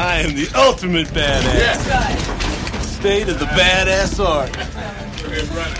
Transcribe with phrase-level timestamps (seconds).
[0.00, 1.42] I am the ultimate badass.
[1.42, 2.86] Yes.
[2.86, 4.48] State of the badass art.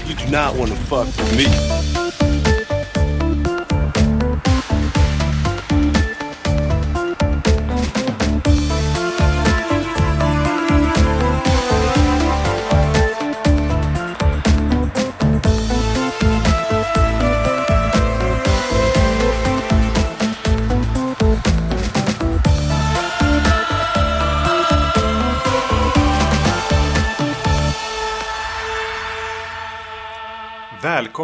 [0.09, 2.28] You do not want to fuck with me.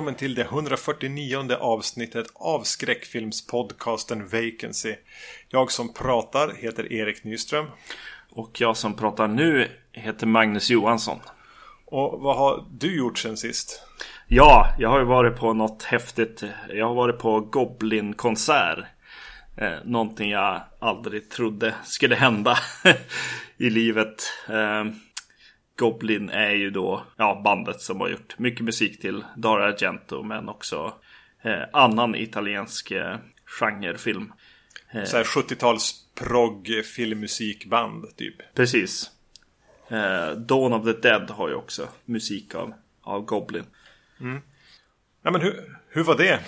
[0.04, 4.94] Välkommen till det 149 avsnittet av skräckfilmspodcasten Vacancy.
[5.48, 7.66] Jag som pratar heter Erik Nyström.
[8.30, 11.18] Och jag som pratar nu heter Magnus Johansson.
[11.84, 13.82] Och vad har du gjort sen sist?
[14.26, 16.42] Ja, jag har ju varit på något häftigt.
[16.68, 18.84] Jag har varit på Goblin-konsert.
[19.56, 22.58] Eh, någonting jag aldrig trodde skulle hända
[23.56, 24.22] i livet.
[24.48, 24.84] Eh,
[25.76, 30.48] Goblin är ju då ja, bandet som har gjort mycket musik till Dario Argento men
[30.48, 30.94] också
[31.42, 34.32] eh, annan italiensk eh, genrefilm.
[35.06, 38.54] Så här 70-tals progg filmmusikband typ.
[38.54, 39.10] Precis.
[39.88, 43.64] Eh, Dawn of the Dead har ju också musik av, av Goblin.
[45.22, 46.40] Ja, men hur, hur var det?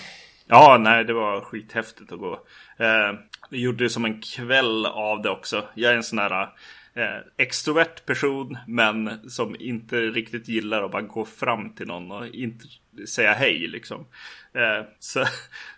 [0.46, 2.32] Ja, nej, det var skithäftigt att gå.
[2.78, 3.12] Eh,
[3.50, 5.68] vi gjorde det som en kväll av det också.
[5.74, 6.48] Jag är en sån här eh,
[6.96, 12.26] Eh, extrovert person, men som inte riktigt gillar att bara gå fram till någon och
[12.26, 12.64] inte
[13.08, 14.06] säga hej liksom.
[14.52, 15.24] Eh, så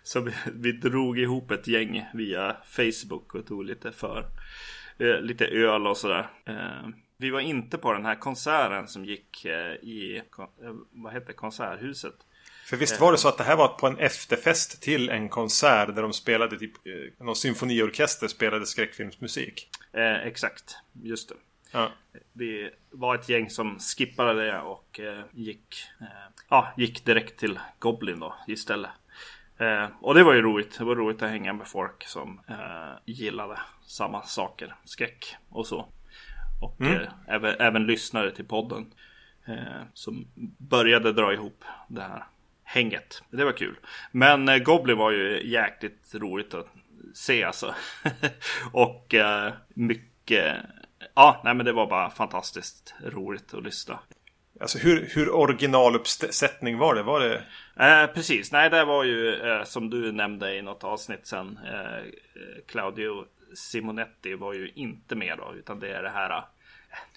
[0.03, 4.25] så vi, vi drog ihop ett gäng via Facebook och tog lite för
[4.97, 6.29] eh, lite öl och sådär.
[6.45, 11.33] Eh, vi var inte på den här konserten som gick eh, i, eh, vad heter
[11.33, 12.15] konserthuset?
[12.65, 15.95] För visst var det så att det här var på en efterfest till en konsert
[15.95, 19.69] där de spelade typ eh, någon symfoniorkester spelade skräckfilmsmusik.
[19.93, 21.35] Eh, exakt, just det.
[21.71, 21.91] Ja.
[22.33, 26.07] Vi var ett gäng som skippade det och eh, gick, eh,
[26.49, 28.91] ja, gick direkt till Goblin då istället.
[29.57, 30.77] Eh, och det var ju roligt.
[30.77, 34.75] Det var roligt att hänga med folk som eh, gillade samma saker.
[34.83, 35.89] Skräck och så.
[36.61, 38.93] Och eh, även, även lyssnare till podden.
[39.47, 42.23] Eh, som började dra ihop det här
[42.63, 43.23] hänget.
[43.29, 43.79] Det var kul.
[44.11, 46.67] Men Goblin var ju jäkligt roligt att
[47.13, 47.75] se alltså.
[48.71, 50.55] och eh, mycket
[51.15, 53.99] Ja, nej men det var bara fantastiskt roligt att lyssna.
[54.59, 57.03] Alltså hur, hur originaluppsättning var det?
[57.03, 57.43] Var det...
[57.79, 61.59] Eh, precis, nej det var ju eh, som du nämnde i något avsnitt sen.
[61.65, 62.03] Eh,
[62.67, 66.29] Claudio Simonetti var ju inte med då, utan det är det här.
[66.29, 66.43] eh,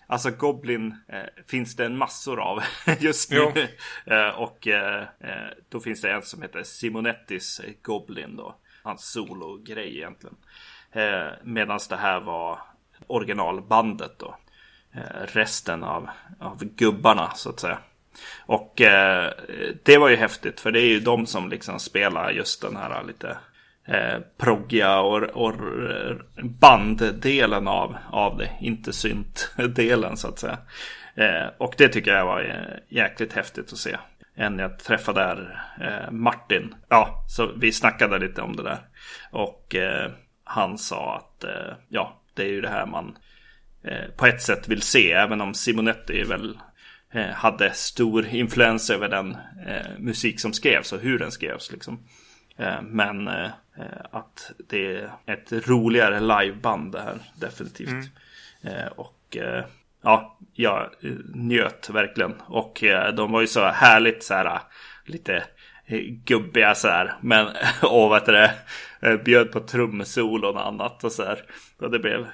[0.06, 2.62] Alltså Goblin eh, finns det en massor av
[3.00, 3.68] just nu.
[4.06, 4.68] Eh, och
[5.68, 8.56] då finns det en som heter Simonettis Goblin då.
[8.82, 10.36] Hans solo-grej egentligen.
[10.92, 12.58] Eh, Medan det här var
[13.06, 14.36] originalbandet då.
[14.92, 16.10] Eh, resten av,
[16.40, 17.78] av gubbarna så att säga.
[18.46, 19.32] Och eh,
[19.82, 23.04] det var ju häftigt för det är ju de som liksom spelar just den här
[23.04, 23.36] lite
[23.84, 25.54] eh, proggiga och, och
[26.42, 28.50] banddelen av, av det.
[28.60, 30.58] Inte synt-delen så att säga.
[31.14, 33.96] Eh, och det tycker jag var eh, jäkligt häftigt att se.
[34.34, 36.74] En jag träffade där, eh, Martin.
[36.88, 38.78] Ja, så vi snackade lite om det där.
[39.30, 40.10] Och eh,
[40.44, 43.18] han sa att eh, ja, det är ju det här man
[43.84, 45.12] eh, på ett sätt vill se.
[45.12, 46.58] Även om Simonetti väl
[47.12, 51.72] eh, hade stor influens över den eh, musik som skrevs och hur den skrevs.
[51.72, 52.06] Liksom.
[52.82, 53.28] Men
[54.10, 58.10] att det är ett roligare liveband det här definitivt.
[58.62, 59.36] Eh, och
[60.02, 60.90] ja, jag
[61.34, 62.34] njöt verkligen.
[62.46, 64.60] Och eh, de var ju så härligt så här
[65.04, 65.44] lite
[65.86, 67.14] eh, gubbiga så här.
[67.20, 67.46] Men
[67.82, 68.54] och vad heter det,
[69.08, 71.44] eh, bjöd på trumsolon och annat och så här.
[71.78, 72.26] Och det blev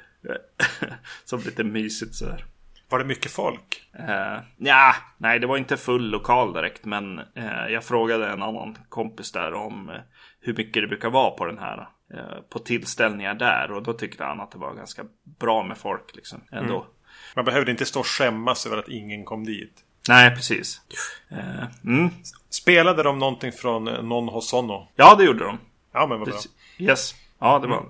[1.25, 2.45] som lite mysigt så här.
[2.91, 3.83] Var det mycket folk?
[4.01, 8.79] Uh, ja, nej det var inte full lokal direkt men eh, jag frågade en annan
[8.89, 10.01] kompis där om eh,
[10.41, 14.25] hur mycket det brukar vara på den här eh, på tillställningar där och då tyckte
[14.25, 15.05] han att det var ganska
[15.41, 16.87] bra med folk liksom ändå.
[17.37, 19.85] Man behövde inte stå och skämmas över att ingen kom dit.
[20.09, 20.81] Nej, precis.
[21.29, 22.11] Eh, mm.
[22.51, 24.89] Spelade de någonting från eh, Non Hosono?
[24.97, 25.59] Ja, det gjorde de.
[25.93, 26.39] Ja, men vad bra.
[26.79, 27.15] Yes.
[27.39, 27.85] Ja, det var,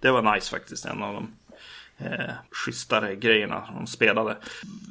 [0.00, 0.84] det var nice faktiskt.
[0.84, 1.34] En av de
[1.98, 4.36] eh, schysstare grejerna de spelade.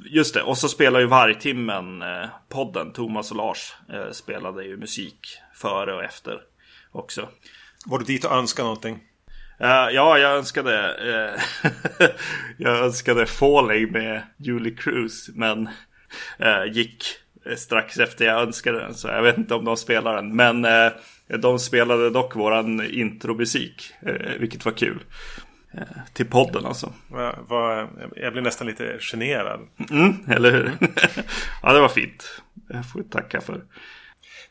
[0.06, 2.94] Just det, och så spelar ju Vargtimmen eh, podden.
[2.94, 6.42] Thomas och Lars eh, spelade ju musik före och efter
[6.92, 7.30] också.
[7.86, 9.00] Var du dit och önskade någonting?
[9.64, 11.70] Eh, ja, jag önskade eh,
[12.58, 15.70] Jag önskade Falling med Julie Cruz Men
[16.40, 17.06] eh, gick
[17.56, 20.66] strax efter jag önskade den Så jag vet inte om de spelar den Men
[21.40, 23.94] de spelade dock våran intromusik
[24.40, 25.00] Vilket var kul
[26.14, 26.94] till podden alltså.
[27.08, 29.60] Va, va, jag blir nästan lite generad.
[29.92, 30.72] Mm, eller hur?
[31.64, 32.42] ja, det var fint.
[32.70, 33.62] Jag får tacka för.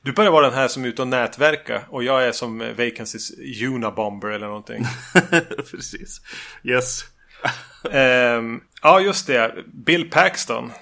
[0.05, 3.33] Du börjar vara den här som är ute och nätverka och jag är som Vacancies
[3.63, 4.85] Unabomber eller någonting.
[5.71, 6.21] Precis.
[6.63, 7.05] Yes.
[7.83, 9.55] um, ja, just det.
[9.67, 10.73] Bill Paxton.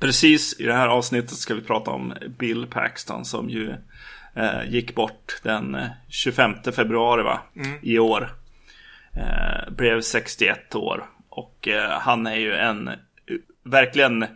[0.00, 3.74] Precis, i det här avsnittet ska vi prata om Bill Paxton som ju
[4.34, 5.78] eh, gick bort den
[6.08, 7.40] 25 februari va?
[7.56, 7.78] Mm.
[7.82, 8.34] i år.
[9.16, 12.90] Eh, blev 61 år och eh, han är ju en
[13.64, 14.26] verkligen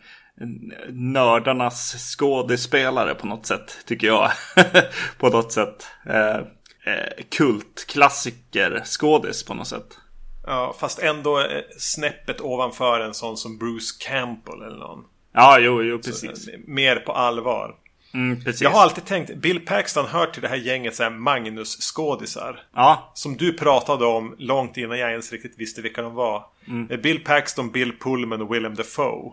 [0.89, 4.31] nördarnas skådespelare på något sätt, tycker jag.
[5.19, 5.87] på något sätt.
[6.07, 9.99] Eh, eh, kultklassiker skådis på något sätt.
[10.47, 15.05] Ja, fast ändå eh, snäppet ovanför en sån som Bruce Campbell eller någon.
[15.33, 16.45] Ja, jo, jo, precis.
[16.45, 17.75] Så, eh, mer på allvar.
[18.15, 22.63] Mm, jag har alltid tänkt, Bill Paxton hör till det här gänget så Magnus-skådisar.
[22.75, 23.13] Ja.
[23.15, 26.47] Som du pratade om långt innan jag ens riktigt visste vilka de var.
[26.69, 27.01] Mm.
[27.03, 29.33] Bill Paxton, Bill Pullman och Willem Dafoe.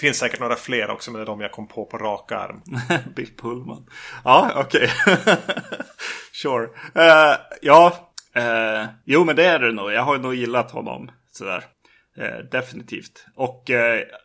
[0.00, 2.62] Finns säkert några fler också men det är de jag kom på på rak arm.
[3.16, 3.86] Bill Pullman.
[4.24, 4.90] Ja, okej.
[5.06, 5.36] Okay.
[6.32, 6.64] sure.
[6.96, 9.92] Uh, ja, uh, jo men det är det nog.
[9.92, 11.64] Jag har nog gillat honom sådär.
[12.18, 13.26] Uh, definitivt.
[13.34, 13.64] Och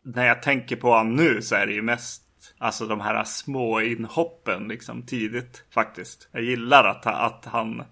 [0.03, 2.23] när jag tänker på honom nu så är det ju mest
[2.57, 6.27] Alltså de här små inhoppen liksom tidigt faktiskt.
[6.31, 7.83] Jag gillar att, att han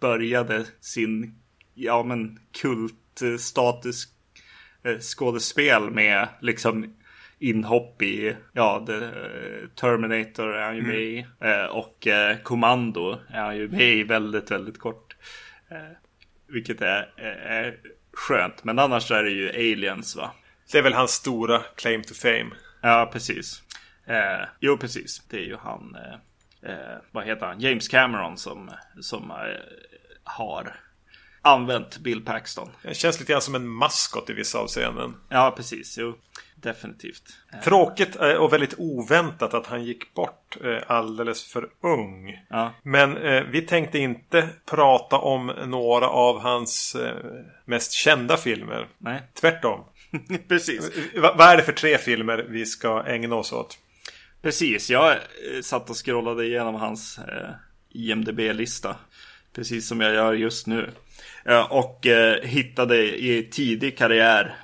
[0.00, 1.38] började sin,
[1.74, 4.06] ja men kultstatus
[5.00, 6.94] skådespel med liksom
[7.48, 9.00] inhopp i ja, The
[9.74, 11.26] Terminator är han ju med i.
[11.40, 11.70] Mm.
[11.70, 15.16] Och eh, Kommando är han ju med i väldigt, väldigt kort.
[15.68, 15.96] Eh,
[16.48, 17.12] vilket är,
[17.46, 17.76] är
[18.12, 18.64] skönt.
[18.64, 20.30] Men annars är det ju Aliens va?
[20.72, 22.50] Det är väl hans stora claim to fame.
[22.80, 23.62] Ja, precis.
[24.06, 25.22] Eh, jo, precis.
[25.30, 25.96] Det är ju han.
[26.62, 27.60] Eh, vad heter han?
[27.60, 28.70] James Cameron som,
[29.00, 29.36] som eh,
[30.24, 30.76] har
[31.44, 32.70] använt Bill Paxton.
[32.82, 35.14] Det känns lite grann som en maskot i vissa avseenden.
[35.28, 35.98] Ja, precis.
[35.98, 36.14] Jo.
[36.54, 37.22] Definitivt.
[37.64, 42.44] Tråkigt eh, och väldigt oväntat att han gick bort eh, alldeles för ung.
[42.50, 42.74] Ja.
[42.82, 46.96] Men eh, vi tänkte inte prata om några av hans
[47.64, 48.88] mest kända filmer.
[48.98, 49.22] Nej.
[49.34, 49.84] Tvärtom.
[50.48, 50.90] Precis.
[51.14, 53.78] vad är det för tre filmer vi ska ägna oss åt?
[54.42, 55.16] Precis, jag
[55.62, 57.18] satt och scrollade igenom hans
[57.90, 58.96] IMDB-lista.
[59.54, 60.90] Precis som jag gör just nu.
[61.68, 62.06] Och
[62.42, 64.56] hittade i tidig karriär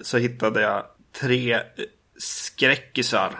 [0.00, 0.84] så hittade jag
[1.20, 1.60] tre
[2.18, 3.32] skräckisar.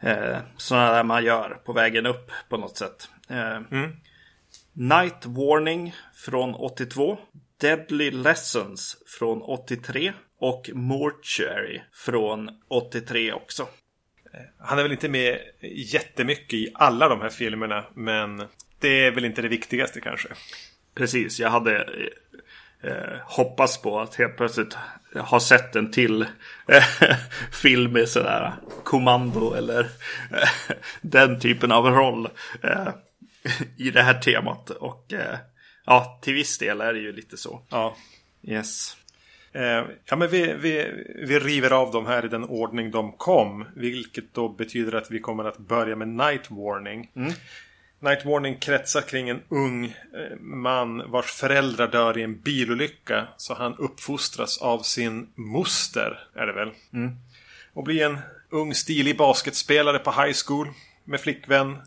[0.00, 3.08] Eh, sådana där man gör på vägen upp på något sätt.
[3.28, 3.96] Eh, mm.
[4.72, 7.18] Night Warning från 82.
[7.60, 10.12] Deadly Lessons från 83.
[10.38, 13.68] Och Mortuary från 83 också.
[14.58, 15.38] Han är väl inte med
[15.92, 17.84] jättemycket i alla de här filmerna.
[17.94, 18.42] Men
[18.80, 20.28] det är väl inte det viktigaste kanske.
[20.94, 21.84] Precis, jag hade
[22.82, 24.76] eh, hoppas på att helt plötsligt
[25.14, 26.22] ha sett en till
[26.68, 26.84] eh,
[27.52, 28.54] film med sådär
[28.84, 29.80] kommando eller
[30.30, 32.28] eh, den typen av roll
[32.62, 32.88] eh,
[33.76, 34.70] i det här temat.
[34.70, 35.38] Och eh,
[35.86, 37.62] ja, till viss del är det ju lite så.
[37.70, 37.96] Ja.
[38.42, 38.96] Yes.
[39.52, 43.64] Eh, ja, men vi, vi, vi river av dem här i den ordning de kom.
[43.76, 47.10] Vilket då betyder att vi kommer att börja med Night Warning.
[47.16, 47.32] Mm.
[48.02, 53.26] Night Warning kretsar kring en ung eh, man vars föräldrar dör i en bilolycka.
[53.36, 56.70] Så han uppfostras av sin moster, är det väl?
[56.92, 57.16] Mm.
[57.72, 58.18] Och blir en
[58.50, 60.68] ung stilig basketspelare på high school.
[61.04, 61.78] Med flickvän.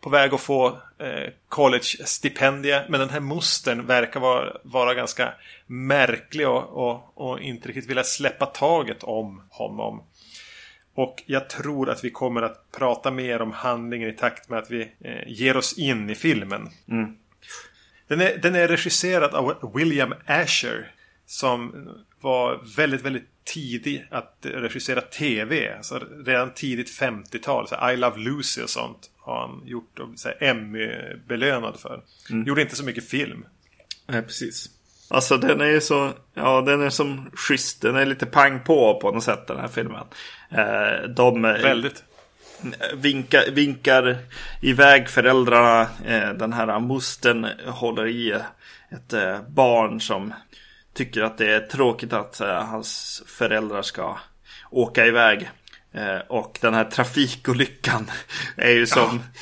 [0.00, 0.66] På väg att få
[0.98, 2.86] eh, college-stipendier.
[2.88, 5.34] Men den här mostern verkar vara, vara ganska
[5.66, 10.02] märklig och, och, och inte riktigt vilja släppa taget om honom.
[10.98, 14.70] Och jag tror att vi kommer att prata mer om handlingen i takt med att
[14.70, 16.68] vi eh, ger oss in i filmen.
[16.88, 17.16] Mm.
[18.06, 20.90] Den, är, den är regisserad av William Asher.
[21.26, 21.88] Som
[22.20, 25.74] var väldigt, väldigt tidig att regissera tv.
[25.76, 27.66] Alltså redan tidigt 50-tal.
[27.92, 30.08] I Love Lucy och sånt har han gjort och
[30.40, 32.02] Emmy-belönad för.
[32.30, 32.46] Mm.
[32.46, 33.44] Gjorde inte så mycket film.
[34.06, 34.70] Nej, precis.
[35.10, 39.00] Alltså den är ju så, ja den är som schysst, den är lite pang på
[39.00, 40.04] på något sätt den här filmen.
[40.50, 42.04] Eh, de Väldigt.
[42.94, 44.18] Vinkar, vinkar
[44.62, 45.80] iväg föräldrarna.
[46.06, 48.30] Eh, den här mostern håller i
[48.90, 50.34] ett eh, barn som
[50.94, 54.18] tycker att det är tråkigt att hans föräldrar ska
[54.70, 55.50] åka iväg.
[56.28, 58.10] Och den här trafikolyckan
[58.56, 59.40] är ju som ja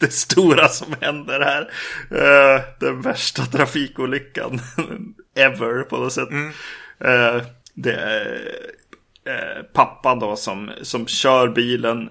[0.00, 1.62] det stora som händer här.
[2.12, 4.60] Uh, den värsta trafikolyckan
[5.36, 6.30] ever på något sätt.
[6.30, 6.48] Mm.
[7.04, 7.42] Uh,
[7.74, 8.34] det är
[9.28, 12.10] uh, pappan då som, som kör bilen.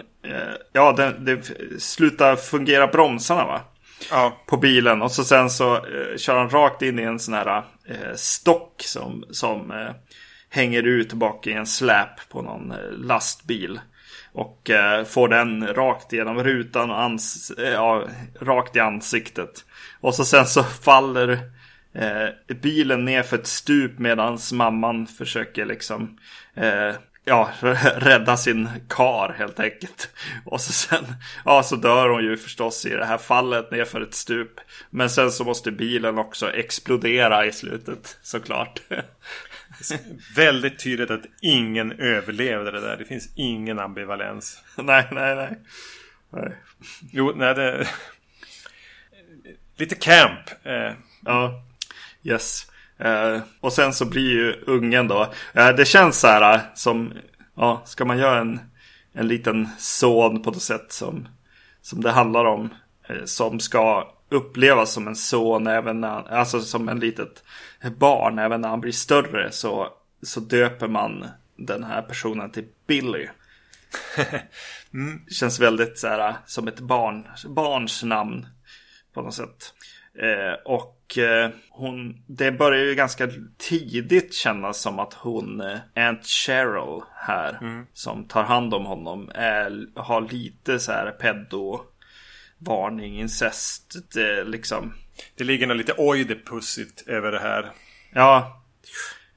[0.72, 1.42] ja, det, det
[1.80, 3.60] slutar fungera bromsarna va.
[4.10, 4.44] Ja.
[4.46, 5.02] på bilen.
[5.02, 7.64] Och så sen så kör han rakt in i en sån här
[8.14, 9.72] stock som, som
[10.50, 13.80] hänger ut bak i en släp på någon lastbil.
[14.32, 18.04] Och eh, får den rakt genom rutan och ans- eh, ja,
[18.40, 19.64] rakt i ansiktet.
[20.00, 21.38] Och så sen så faller
[21.94, 26.18] eh, bilen ner för ett stup medan mamman försöker liksom
[26.54, 26.92] eh,
[27.24, 27.50] ja,
[27.96, 30.10] rädda sin kar helt enkelt.
[30.44, 31.04] Och så sen,
[31.44, 34.60] ja så dör hon ju förstås i det här fallet ner för ett stup.
[34.90, 38.80] Men sen så måste bilen också explodera i slutet såklart.
[40.36, 42.96] Väldigt tydligt att ingen överlevde det där.
[42.96, 44.62] Det finns ingen ambivalens.
[44.76, 45.58] nej, nej, nej.
[46.30, 46.52] nej.
[47.12, 47.88] Jo, nej det...
[49.76, 50.50] Lite camp.
[50.62, 50.92] Eh,
[51.24, 51.62] Ja,
[52.22, 52.66] yes.
[52.98, 55.32] Eh, och sen så blir ju ungen då.
[55.54, 57.12] Eh, det känns så här eh, som,
[57.56, 58.60] ja, ska man göra en,
[59.12, 61.28] en liten son på något sätt som,
[61.82, 62.74] som det handlar om.
[63.08, 67.44] Eh, som ska upplevas som en son även när, han- alltså som en litet
[67.98, 68.38] barn.
[68.38, 69.88] Även när han blir större så,
[70.22, 73.28] så döper man den här personen till Billy.
[75.30, 78.46] Känns väldigt så här som ett barn, barns namn
[79.14, 79.74] på något sätt.
[80.22, 86.26] Eh, och eh, hon, det börjar ju ganska tidigt kännas som att hon, eh, Aunt
[86.26, 87.58] Cheryl här,
[87.92, 91.80] som tar hand om honom, är, har lite så här pedo
[92.60, 94.92] varning, incest, det, liksom.
[95.36, 97.70] det ligger något lite oidipussigt över det här.
[98.12, 98.62] Ja.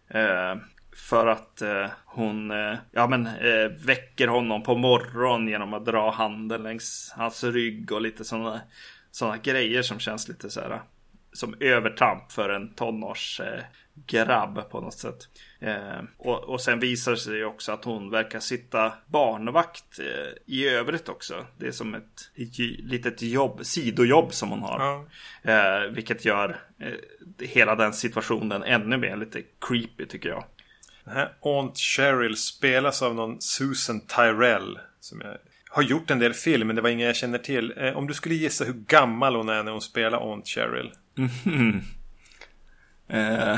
[0.10, 0.56] Eh,
[0.96, 6.12] för att eh, hon eh, ja, men, eh, väcker honom på morgonen genom att dra
[6.12, 8.62] handen längs hans rygg och lite sådana
[9.12, 10.82] såna grejer som känns lite så här
[11.34, 13.64] som övertramp för en tonårsgrabb eh,
[14.08, 15.28] grabb på något sätt.
[15.60, 20.68] Eh, och, och sen visar det sig också att hon verkar sitta barnvakt eh, i
[20.70, 21.46] övrigt också.
[21.58, 24.80] Det är som ett j- litet jobb, sidojobb som hon har.
[24.80, 25.06] Ja.
[25.52, 26.94] Eh, vilket gör eh,
[27.48, 30.46] hela den situationen ännu mer lite creepy tycker jag.
[31.06, 34.80] Den här Aunt Cheryl spelas av någon Susan Tyrell.
[35.00, 35.38] Som jag
[35.70, 37.74] har gjort en del film, men det var ingen jag känner till.
[37.78, 40.92] Eh, om du skulle gissa hur gammal hon är när hon spelar Aunt Cheryl.
[43.08, 43.58] Eh,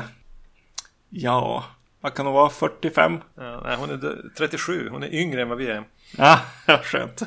[1.10, 1.66] ja,
[2.02, 2.50] vad kan hon vara?
[2.50, 3.20] 45?
[3.36, 4.90] Ja, nej, hon är dö- 37.
[4.90, 5.84] Hon är yngre än vad vi är.
[6.18, 6.40] Ja,
[6.84, 7.22] skönt.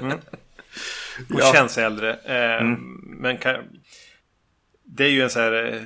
[0.00, 0.14] Hon
[1.38, 1.52] Ja.
[1.52, 2.12] känns äldre.
[2.14, 2.64] Eh,
[3.02, 3.56] Men kan...
[4.84, 5.80] det är ju en så här eh,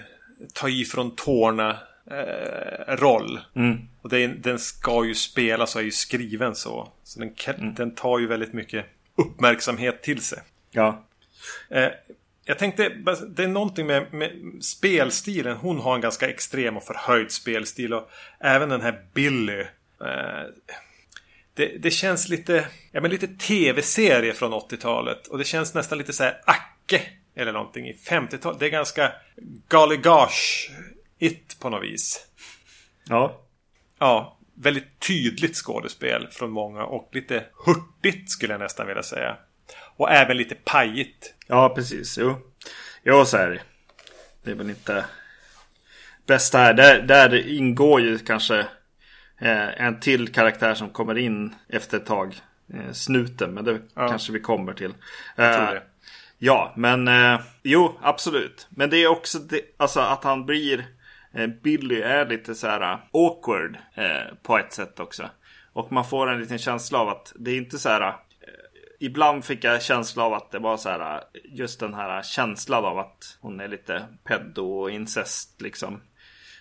[0.55, 1.77] ta ifrån tårna
[2.11, 3.41] eh, roll.
[3.55, 3.79] Mm.
[4.03, 6.93] Och det den ska ju spelas och är ju skriven så.
[7.03, 8.87] Så den, kan- den tar ju väldigt mycket
[9.17, 10.39] uppmärksamhet till sig.
[10.71, 11.05] Ja.
[12.49, 12.89] Jag tänkte,
[13.29, 15.57] det är någonting med, med spelstilen.
[15.57, 17.95] Hon har en ganska extrem och förhöjd spelstil.
[17.95, 19.61] Och även den här Billy.
[20.01, 20.47] Eh,
[21.55, 25.27] det, det känns lite, ja men lite tv-serie från 80-talet.
[25.27, 27.03] Och det känns nästan lite så här Acke.
[27.35, 28.61] Eller någonting i 50-talet.
[28.61, 29.13] Det är ganska
[29.69, 30.71] Golly Gosh
[31.19, 32.27] it på något vis.
[33.09, 33.41] Ja.
[33.99, 36.85] Ja, väldigt tydligt skådespel från många.
[36.85, 39.37] Och lite hurtigt skulle jag nästan vilja säga.
[39.97, 41.35] Och även lite pajigt.
[41.49, 42.19] Ja, precis.
[42.19, 42.37] Jo.
[43.05, 43.61] Jo, så är det.
[44.43, 45.05] Det är väl inte
[46.27, 46.75] bästa här.
[46.75, 48.59] Där, där ingår ju kanske
[49.39, 52.41] eh, en till karaktär som kommer in efter ett tag.
[52.75, 54.09] Eh, snuten, men det Ja.
[54.09, 54.95] kanske vi kommer till.
[55.37, 55.71] Eh.
[56.39, 58.67] Ja, men eh, jo, absolut.
[58.71, 60.87] Men det är också det, alltså att han blir
[61.35, 65.31] eh, Billy är lite så här awkward eh, på ett sätt också.
[65.73, 68.17] Och man får en liten känsla av att det är inte så här.
[68.99, 71.23] Ibland fick jag känsla av att det var så här.
[71.45, 76.01] Just den här känslan av att hon är lite pedo och incest liksom.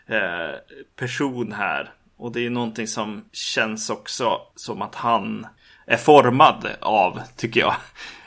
[0.06, 0.56] Eh,
[0.96, 1.94] person här.
[2.17, 5.48] Och det är någonting som känns också som att han
[5.86, 7.75] är formad av, tycker jag,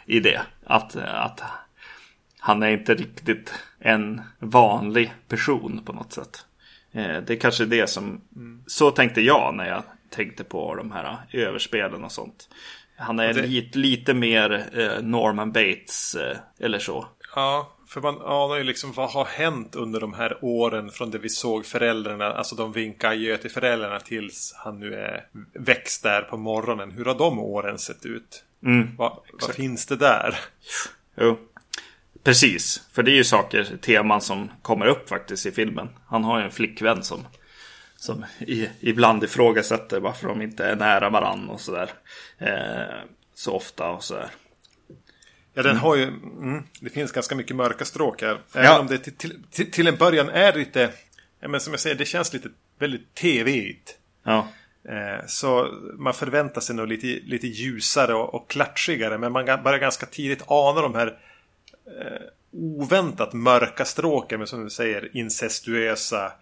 [0.06, 0.40] i det.
[0.64, 1.42] Att, att
[2.38, 6.46] han är inte riktigt en vanlig person på något sätt.
[6.92, 8.20] Eh, det är kanske det som,
[8.66, 12.48] så tänkte jag när jag tänkte på de här överspelen och sånt.
[13.00, 17.06] Han är det- lite, lite mer eh, Norman Bates eh, eller så.
[17.34, 21.18] Ja, för man anar ju liksom vad har hänt under de här åren från det
[21.18, 26.22] vi såg föräldrarna, alltså de vinkade adjö till föräldrarna tills han nu är växt där
[26.22, 26.90] på morgonen.
[26.90, 28.44] Hur har de åren sett ut?
[28.64, 30.38] Mm, vad, vad finns det där?
[31.16, 31.38] Jo.
[32.24, 35.88] Precis, för det är ju saker, teman som kommer upp faktiskt i filmen.
[36.06, 37.26] Han har ju en flickvän som,
[38.00, 41.90] som i, ibland ifrågasätter varför de inte är nära varann och sådär.
[42.38, 42.96] Eh,
[43.34, 44.30] så ofta och sådär.
[45.54, 46.02] Ja, den har ju...
[46.02, 48.40] Mm, det finns ganska mycket mörka stråk här.
[48.54, 48.80] Även Ja.
[48.80, 50.90] om det till, till, till, en början är lite...
[51.40, 53.98] Ja, men som jag säger, det känns lite väldigt tv-igt.
[54.24, 54.48] Ja,
[54.88, 59.18] Eh, så man förväntar sig nog lite, lite ljusare och, och klatschigare.
[59.18, 61.18] Men man börjar ganska tidigt ana de här
[61.86, 66.32] eh, oväntat mörka stråken med som du säger incestuösa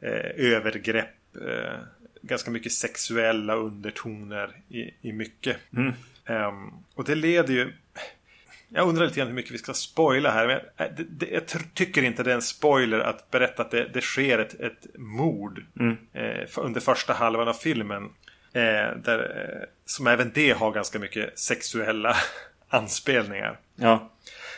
[0.00, 1.36] övergrepp.
[1.36, 1.78] Eh,
[2.22, 5.56] ganska mycket sexuella undertoner i, i mycket.
[5.76, 5.92] Mm.
[6.26, 7.72] Um, och det leder ju...
[8.68, 10.46] Jag undrar lite grann hur mycket vi ska spoila här.
[10.46, 13.88] Men jag, det, det, jag tycker inte det är en spoiler att berätta att det,
[13.88, 15.96] det sker ett, ett mord Mm.
[16.12, 18.04] eh, under första halvan av filmen.
[18.52, 22.16] Eh, där, eh, som även det har ganska mycket sexuella
[22.68, 23.58] anspelningar.
[23.76, 24.10] Ja.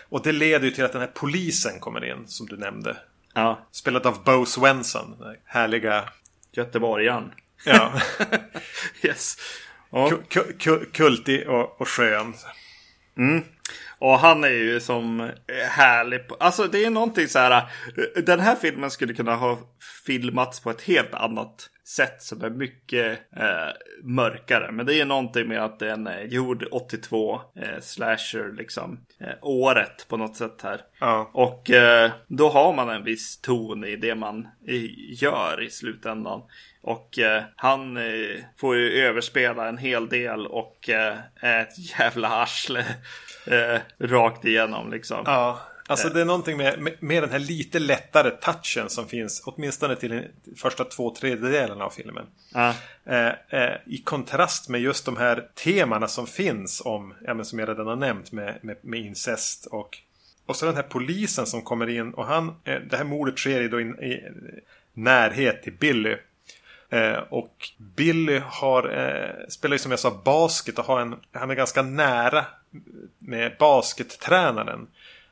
[0.09, 2.97] Och det leder ju till att den här polisen kommer in, som du nämnde.
[3.35, 3.69] Ja.
[3.73, 6.09] Spelad av Bo här härliga...
[6.53, 7.33] Göteborgaren.
[7.65, 7.93] Ja,
[9.03, 9.37] Yes.
[9.91, 10.09] Ja.
[10.11, 12.35] ku- ku- ku- kultig och, och skön.
[13.99, 15.31] Och han är ju som eh,
[15.71, 16.29] härlig.
[16.29, 17.63] På, alltså det är någonting så här.
[18.17, 19.59] eh, Den här filmen skulle kunna ha
[20.07, 23.69] filmats på ett helt annat sätt som är mycket eh,
[24.03, 24.73] mörkare.
[24.73, 29.01] Men det är någonting med att den är gjord 82 eh, slasher liksom.
[29.21, 30.81] Eh, året på något sätt här.
[31.01, 31.31] Ja.
[31.35, 36.43] Och eh, då har man en viss ton i det man i, gör i slutändan.
[36.83, 42.29] Och eh, han eh, får ju överspela en hel del och eh, är ett jävla
[42.29, 42.85] arsle
[43.59, 45.23] eh, rakt igenom liksom.
[45.27, 49.43] Ja, alltså det är någonting med, med, med den här lite lättare touchen som finns
[49.45, 50.25] åtminstone till
[50.57, 52.27] första två tredjedelarna av filmen.
[52.55, 52.75] Ja.
[53.05, 57.59] Eh, eh, I kontrast med just de här temana som finns om, ja, men som
[57.59, 59.99] jag redan har nämnt med, med, med incest och
[60.49, 63.61] och så den här polisen som kommer in och han, eh, det här mordet sker
[63.61, 64.23] i, då in, i
[64.95, 66.17] närhet till Billy.
[66.91, 71.51] Eh, och Billy har, eh, spelar ju som jag sa basket och har en, han
[71.51, 72.45] är ganska nära
[73.19, 74.89] med baskettränaren.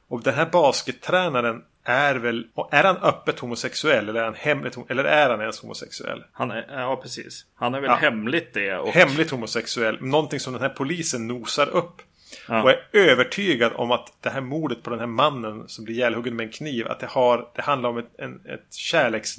[0.08, 4.76] Och den här baskettränaren är väl, och är han öppet homosexuell eller är han hemligt
[4.88, 6.24] eller är han ens homosexuell?
[6.32, 7.46] Han är, ja, precis.
[7.54, 7.96] Han är väl Ja.
[7.96, 8.76] hemligt det.
[8.78, 12.02] Och, Hemligt homosexuell, någonting som den här polisen nosar upp.
[12.48, 12.62] Ja.
[12.62, 16.36] Och är övertygad om att det här mordet på den här mannen som blir ihjälhuggen
[16.36, 19.36] med en kniv, att det, har, det handlar om ett, en, ett kärleks...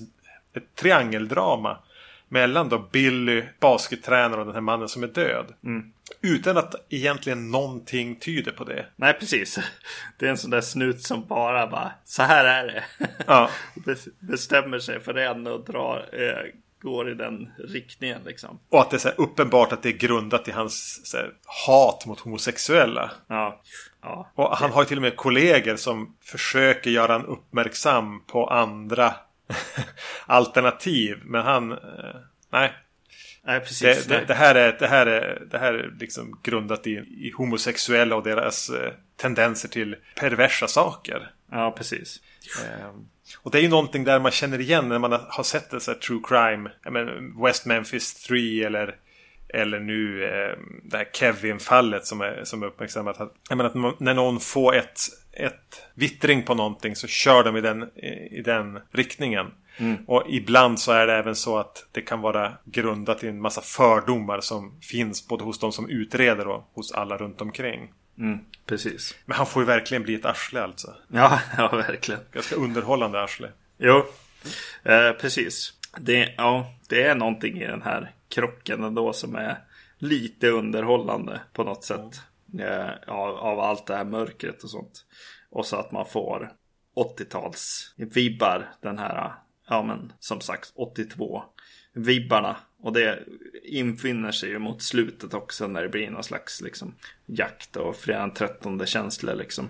[0.54, 1.78] Ett triangeldrama.
[2.30, 5.54] Mellan då Billy, baskettränaren och den här mannen som är död.
[5.64, 5.92] Mm.
[6.22, 8.86] Utan att egentligen någonting tyder på det.
[8.96, 9.60] Nej, precis.
[10.18, 12.84] Det är en sån där snut som bara bara, så här är det.
[13.28, 13.50] Ja.
[13.76, 18.60] Bes- Bestämmer sig för en och drar, eh, går i den riktningen liksom.
[18.70, 21.32] Och att det är så uppenbart att det är grundat i hans här,
[21.66, 23.12] hat mot homosexuella.
[23.28, 23.62] Ja.
[24.02, 24.32] Ja.
[24.36, 29.14] Och han har ju till och med kollegor som försöker göra en uppmärksam på andra
[30.26, 31.22] alternativ.
[31.24, 31.72] Men han...
[31.72, 32.16] Eh,
[32.52, 32.74] nej.
[33.44, 34.06] Nej, precis.
[34.06, 37.34] Det, det, det här är, det här är, det här är liksom grundat i, i
[37.38, 41.32] homosexuella och deras eh, tendenser till perversa saker.
[41.52, 42.22] Ja, precis.
[42.64, 42.90] Eh,
[43.38, 45.94] och det är ju någonting där man känner igen när man har sett en sån
[45.94, 46.70] här true crime.
[46.92, 48.96] Menar, West Memphis 3 eller
[49.50, 53.22] eller nu eh, det här Kevin-fallet som är, som är uppmärksammat.
[53.22, 55.00] Att, jag menar att när någon får ett,
[55.40, 59.52] ett vittring på någonting så kör de i den, i, i den riktningen.
[60.06, 63.62] Och ibland så är det även så att det kan vara grundat i en massa
[63.62, 67.94] fördomar som finns både hos de som utreder och hos alla runt omkring.
[68.18, 69.16] Mm, precis.
[69.26, 70.96] Men han får ju verkligen bli ett arsle alltså.
[71.08, 72.22] Ja, ja, verkligen.
[72.32, 73.52] Ganska underhållande arsle.
[73.78, 74.06] Jo,
[74.84, 75.74] eh, precis.
[75.98, 79.58] Det, ja, det är någonting i den här krocken ändå som är
[79.98, 82.22] lite underhållande på något sätt.
[82.60, 85.06] Eh, av, av allt det här mörkret och sånt.
[85.50, 86.52] Och så att man får
[86.96, 88.70] 80-tals vibbar.
[88.82, 89.34] Den här,
[89.68, 91.44] ja men som sagt 82
[91.94, 92.58] vibbarna.
[92.80, 93.24] Och det
[93.64, 98.30] infinner sig ju mot slutet också när det blir någon slags liksom, jakt och fredag
[98.36, 99.70] 13 känsla liksom.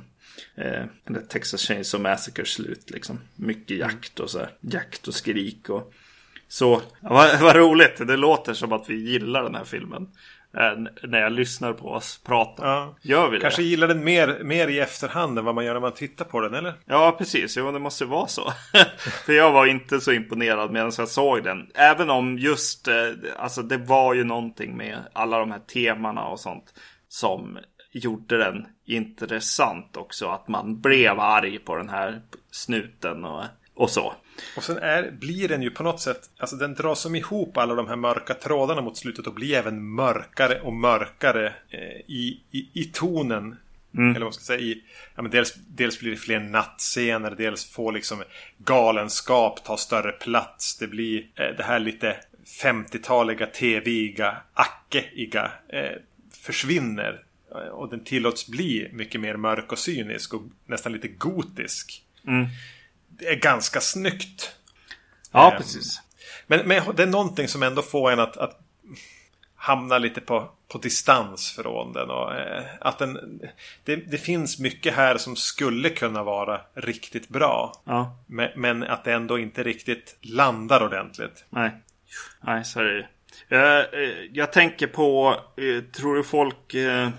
[0.55, 3.19] Eh, eller Texas Chainsaw Massacre slut liksom.
[3.35, 4.51] Mycket jakt och så här.
[4.61, 5.93] Jakt och skrik och
[6.47, 6.81] så.
[7.01, 8.07] Vad, vad roligt.
[8.07, 10.07] Det låter som att vi gillar den här filmen.
[10.57, 12.65] Eh, när jag lyssnar på oss prata.
[12.65, 12.95] Ja.
[13.01, 13.41] Gör vi det?
[13.41, 16.41] Kanske gillar den mer, mer i efterhand än vad man gör när man tittar på
[16.41, 16.73] den, eller?
[16.86, 17.57] Ja, precis.
[17.57, 18.53] Jo, det måste vara så.
[19.25, 21.71] För jag var inte så imponerad medan jag såg den.
[21.75, 22.95] Även om just, eh,
[23.38, 26.73] alltså det var ju någonting med alla de här temana och sånt.
[27.10, 27.57] Som
[27.91, 30.27] gjorde den intressant också.
[30.27, 33.43] Att man blev arg på den här snuten och,
[33.75, 34.13] och så.
[34.58, 37.76] Och sen är, blir den ju på något sätt, alltså den drar som ihop alla
[37.76, 42.67] de här mörka trådarna mot slutet och blir även mörkare och mörkare eh, i, i,
[42.73, 43.56] i tonen.
[43.97, 44.84] Eller vad man ska säga, i,
[45.15, 48.23] ja, dels, dels blir det fler nattscener, dels får liksom
[48.58, 50.78] galenskap ta större plats.
[50.78, 52.15] Det blir eh, det här lite
[52.63, 55.91] 50-taliga, TV-iga, ackeiga eh,
[56.43, 57.23] försvinner.
[57.52, 62.04] Eh, Och den tillåts bli mycket mer mörk och cynisk och nästan lite gotisk.
[62.21, 62.32] Det
[63.19, 64.56] är ganska snyggt.
[65.32, 66.01] Ja, Ehm, precis.
[66.47, 68.60] Men, men det är någonting som ändå får en att, att
[69.56, 72.10] hamnar lite på, på distans från den.
[72.10, 73.41] Och, eh, att den
[73.84, 77.82] det, det, finns mycket här som skulle kunna vara riktigt bra.
[77.84, 78.17] Ja.
[78.27, 81.45] Men, men, att det ändå inte riktigt landar ordentligt.
[81.49, 81.71] Nej,
[82.41, 83.08] Nej så är det
[83.47, 87.10] jag, eh, jag tänker på, eh, tror du folk eh,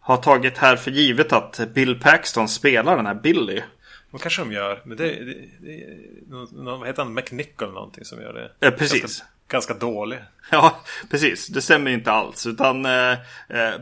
[0.00, 3.62] har tagit här för givet att Bill Paxton spelar den här Billy?
[4.10, 4.82] Det kanske de gör.
[4.84, 5.86] Men det, det, det
[6.52, 7.14] någon, vad heter han?
[7.14, 8.66] McNichol någonting som gör det.
[8.66, 9.00] Eh, precis.
[9.00, 10.18] Ganska, ganska dålig.
[10.50, 11.46] Ja, precis.
[11.46, 12.46] Det stämmer inte alls.
[12.46, 13.18] Utan eh,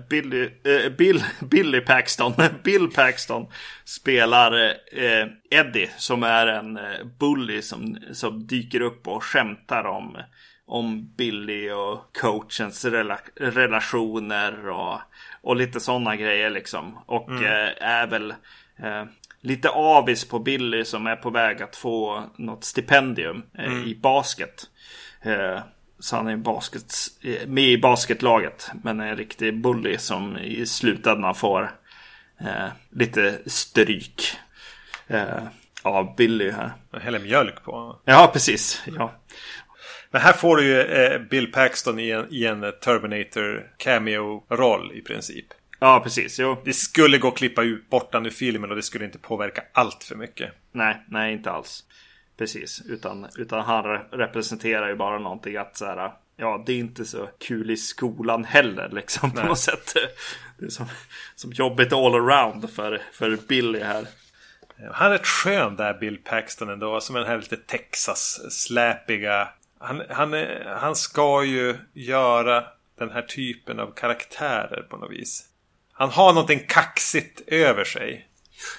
[0.09, 2.33] Billy, eh, Bill, Billy Paxton,
[2.65, 3.47] Bill Paxton
[3.85, 6.79] spelar eh, Eddie som är en
[7.19, 10.17] bully som, som dyker upp och skämtar om
[10.67, 15.01] om Billy och coachens rela relationer och,
[15.41, 16.99] och lite sådana grejer liksom.
[17.07, 17.45] Och mm.
[17.45, 18.31] eh, är väl
[18.79, 19.05] eh,
[19.41, 23.85] lite avis på Billy som är på väg att få något stipendium eh, mm.
[23.85, 24.71] i basket.
[25.23, 25.61] Eh,
[25.99, 28.71] så han är basket, eh, med i basketlaget.
[28.83, 31.73] Men är en riktig bully som i slutändan får
[32.41, 34.23] eh, lite stryk
[35.83, 36.73] av Billy här.
[37.01, 38.83] Häller mjölk på Ja, precis.
[38.99, 39.13] Ja.
[40.11, 45.01] Men här får du ju eh, Bill Paxton i en, i en Terminator cameo-roll i
[45.01, 45.47] princip.
[45.79, 46.39] Ja, precis.
[46.39, 46.63] Jo.
[46.65, 50.05] Det skulle gå att klippa ut bort ur filmen och det skulle inte påverka allt
[50.05, 50.53] för mycket.
[50.73, 51.85] Nej, nej inte alls.
[52.39, 57.05] Precis, utan, utan han representerar ju bara någonting att så här, ja, det är inte
[57.05, 59.95] så kul i skolan heller liksom på något sätt.
[60.59, 60.87] Det är som,
[61.35, 64.07] som jobbigt all around för, för Billy här.
[64.93, 67.01] Han är rätt skön där Bill Paxton ändå.
[67.01, 70.35] Som den här lite Texas-släpiga han, han,
[70.67, 72.65] han ska ju göra
[72.99, 75.45] den här typen av karaktärer på något vis.
[75.99, 78.29] Han har någonting kaxigt över sig.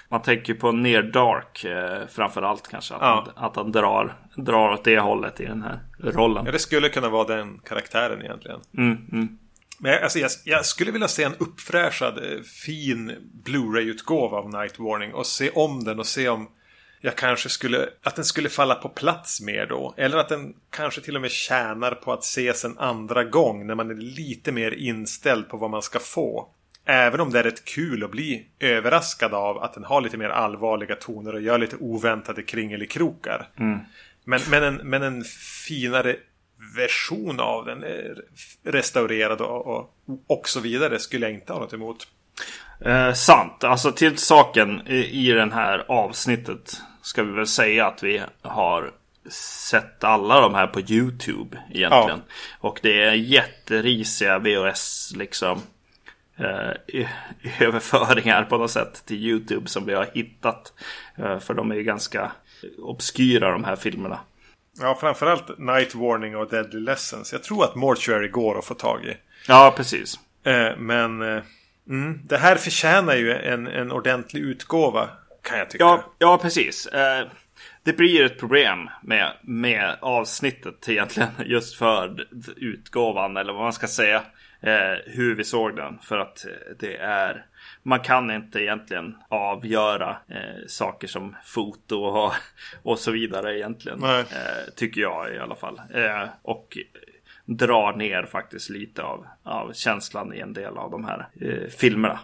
[0.10, 2.94] Man tänker på Near Dark eh, framförallt kanske.
[2.94, 3.28] Att, ja.
[3.36, 6.46] han, att han drar, drar åt det hållet i den här rollen.
[6.46, 8.60] Ja, det skulle kunna vara den karaktären egentligen.
[8.78, 9.38] Mm, mm.
[9.80, 15.14] Men alltså, jag, jag, skulle vilja se en uppfräschad, eh, fin Blu-ray-utgåva av Night Warning.
[15.14, 16.50] Och se om den och se om
[17.02, 19.94] jag kanske skulle, att den skulle falla på plats mer då.
[19.98, 23.76] Eller att den kanske till och med tjänar på att ses en andra gång när
[23.76, 26.50] man är lite mer inställd på vad man ska få.
[26.90, 30.30] Även om det är rätt kul att bli överraskad av att den har lite mer
[30.30, 33.50] allvarliga toner och gör lite oväntade kringelikrokar.
[33.60, 33.80] Mm.
[34.24, 35.24] Men, men, en, men en
[35.68, 36.16] finare
[36.76, 37.86] version av den,
[38.64, 39.96] restaurerad och, och,
[40.28, 42.08] och så vidare, skulle jag inte ha något emot.
[42.86, 43.64] Eh, sant.
[43.64, 48.92] Alltså till saken i, i den här avsnittet ska vi väl säga att vi har
[49.70, 52.22] sett alla de här på YouTube egentligen.
[52.28, 52.34] Ja.
[52.60, 55.62] Och det är jätterisiga VHS liksom
[56.38, 57.10] eh,
[57.60, 60.74] överföringar på något sätt till YouTube som vi har hittat.
[61.16, 62.32] Eh, för de är ju ganska
[62.78, 64.20] obskyra de här filmerna.
[64.80, 67.34] Ja, framförallt Night Warning och Deadly Lessons.
[67.34, 69.18] Jag tror att Mortuary går att få tag i.
[69.48, 70.20] Ja, precis.
[70.44, 71.44] Eh, men eh,
[71.90, 72.20] Mm.
[72.24, 75.10] Det här förtjänar ju en, en ordentlig utgåva.
[75.42, 75.84] Kan jag tycka.
[75.84, 76.86] Ja, ja precis.
[76.88, 77.28] Eh,
[77.84, 81.30] det blir ett problem med, med avsnittet egentligen.
[81.46, 84.24] Just för utgåvan eller vad man ska säga.
[84.62, 86.00] Eh, hur vi såg den.
[86.02, 86.46] För att
[86.80, 87.46] det är
[87.84, 92.34] man kan inte egentligen avgöra eh, saker som foto och,
[92.84, 94.04] och så vidare egentligen.
[94.04, 94.26] Eh,
[94.76, 95.82] tycker jag i alla fall.
[95.94, 96.78] Eh, och
[97.46, 102.20] drar ner faktiskt lite av, av känslan i en del av de här eh, filmerna.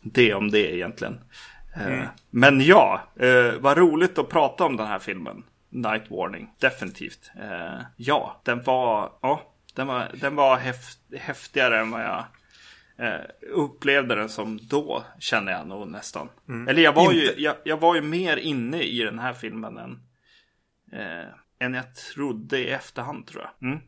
[0.00, 1.20] Det om det egentligen.
[1.76, 2.06] Eh, mm.
[2.30, 5.42] Men ja, eh, vad roligt att prata om den här filmen.
[5.68, 7.30] Night Warning, definitivt.
[7.40, 9.42] Eh, ja, den var, ja,
[9.74, 12.24] den var, den var häft, häftigare än vad jag
[12.98, 16.28] eh, upplevde den som då, känner jag nog nästan.
[16.48, 16.68] Mm.
[16.68, 20.02] Eller jag var, ju, jag, jag, var ju mer inne i den här filmen än,
[20.92, 21.28] eh,
[21.58, 23.70] än jag trodde i efterhand tror jag.
[23.70, 23.80] Mm.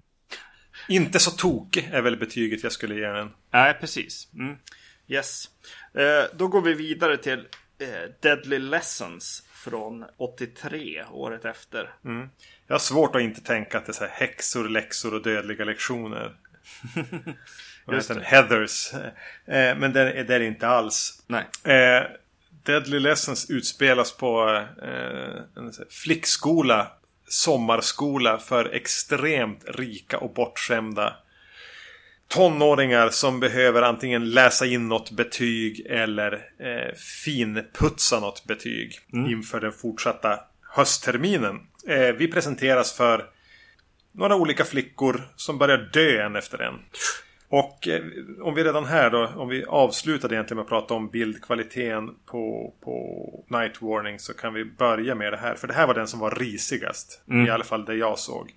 [0.89, 3.31] Inte så tokig är väl betyget jag skulle ge den.
[3.51, 4.29] Nej, precis.
[4.35, 4.57] Mm.
[5.09, 5.51] Yes.
[5.95, 7.39] Eh, då går vi vidare till
[7.79, 11.91] eh, Deadly Lessons från 83, året efter.
[12.05, 12.29] Mm.
[12.67, 15.65] Jag har svårt att inte tänka att det är så här häxor, läxor och dödliga
[15.65, 16.37] lektioner.
[17.93, 18.23] Just det.
[18.23, 18.95] Heathers.
[18.95, 21.23] Eh, men det är det inte alls.
[21.27, 21.45] Nej.
[21.65, 22.03] Eh,
[22.63, 26.93] Deadly Lessons utspelas på eh, en flickskola
[27.33, 31.17] sommarskola för extremt rika och bortskämda
[32.33, 39.31] tonåringar som behöver antingen läsa in något betyg eller eh, finputsa något betyg mm.
[39.31, 40.41] inför den fortsatta
[40.77, 41.61] höstterminen.
[41.87, 43.25] Eh, vi presenteras för
[44.13, 46.75] några olika flickor som börjar dö en efter en.
[47.49, 48.03] Och eh,
[48.41, 52.75] om vi redan här då, om vi avslutade egentligen med att prata om bildkvaliteten på,
[52.85, 55.55] på Night Warning så kan vi börja med det här.
[55.55, 57.23] För det här var den som var risigast.
[57.29, 57.47] Mm.
[57.47, 58.55] I alla fall det jag såg.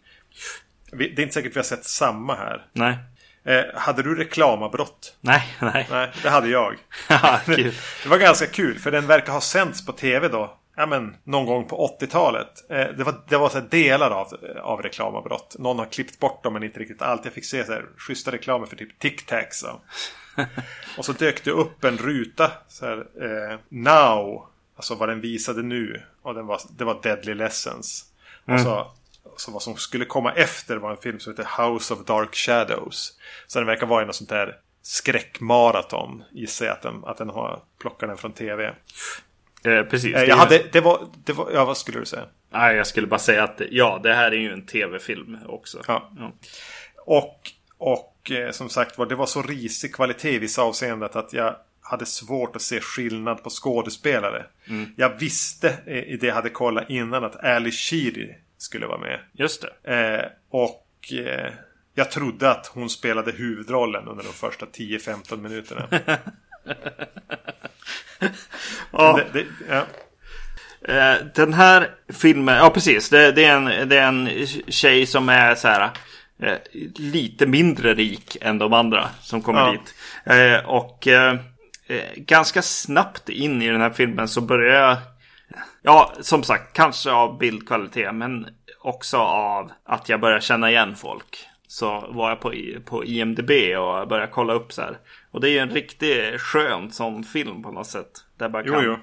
[0.91, 2.65] Vi, det är inte säkert vi har sett samma här.
[2.73, 2.97] Nej.
[3.45, 5.17] Eh, hade du reklamavbrott?
[5.21, 5.87] Nej, nej.
[5.91, 6.75] Nej, det hade jag.
[7.09, 7.39] Ja.
[8.03, 10.57] Det var ganska kul för den verkar ha sänts på tv då.
[10.77, 12.69] Ja men någon gång på 80-talet.
[12.69, 14.27] Eh, det var, det var så delar av,
[14.61, 15.55] av reklamavbrott.
[15.59, 17.25] Någon har klippt bort dem men inte riktigt allt.
[17.25, 19.63] Jag fick se så här schyssta reklamer för typ Tic Tacs.
[19.63, 19.81] Och,
[20.97, 22.51] och så dök det upp en ruta.
[22.67, 24.45] Så här, eh, now.
[24.75, 26.01] Alltså vad den visade nu.
[26.21, 28.05] Och den var, det var Deadly Lessons.
[28.45, 28.91] Och så,
[29.41, 33.13] så vad som skulle komma efter var en film som heter House of Dark Shadows.
[33.47, 36.23] Så den verkar vara i något sånt där skräckmaraton.
[36.31, 38.75] Gissar jag att den, att den har plockat den från tv.
[39.63, 40.15] Eh, precis.
[40.15, 42.25] Eh, Jag hade, det var, det var, ja vad skulle du säga?
[42.51, 45.81] Nej, jag skulle bara säga att ja, det här är ju en tv-film också.
[45.87, 46.11] Ja.
[46.19, 46.33] Ja.
[47.05, 51.33] Och, och eh, som sagt var, det var så risig kvalitet i vissa avseenden att
[51.33, 54.45] jag hade svårt att se skillnad på skådespelare.
[54.95, 59.19] Jag visste eh, i det jag hade kollat innan att Ali Sheedy skulle vara med.
[59.33, 59.93] Just det.
[59.93, 61.51] Eh, och eh,
[61.95, 65.87] jag trodde att hon spelade huvudrollen under de första 10-15 minuterna.
[68.91, 69.19] Ja.
[69.33, 69.85] det, det, ja.
[70.93, 73.09] Eh, den här filmen, ja precis.
[73.09, 75.89] Det, det, är en, det är en tjej som är så här
[76.41, 76.57] eh,
[76.95, 79.71] lite mindre rik än de andra som kommer Ja.
[79.71, 79.95] dit.
[80.25, 81.35] Eh, och eh,
[82.15, 84.97] ganska snabbt in i den här filmen så börjar jag,
[85.85, 88.47] ja som sagt, kanske av bildkvalitet men
[88.79, 91.47] också av att jag börjar känna igen folk.
[91.67, 92.53] Så var jag på,
[92.85, 94.97] på IMDB och började kolla upp så här.
[95.31, 98.11] Och det är ju en riktigt skön sån film på något sätt.
[98.37, 98.97] Där man Jo, kan jo.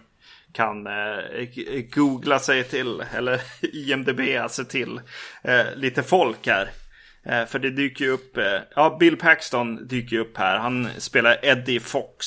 [0.53, 3.40] kan eh, googla sig till, eller
[3.73, 5.01] IMDB sig till
[5.45, 6.71] eh, lite folk här.
[7.25, 10.59] Eh, för det dyker ju upp, eh, ja Bill Paxton dyker ju upp här.
[10.59, 12.27] Han spelar Eddie Fox.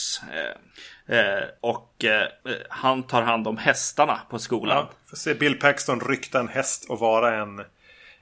[1.08, 2.28] Eh, och eh,
[2.70, 4.78] han tar hand om hästarna på skolan.
[4.78, 4.94] ja.
[5.10, 7.62] Får se Bill Paxton rykta en häst och vara en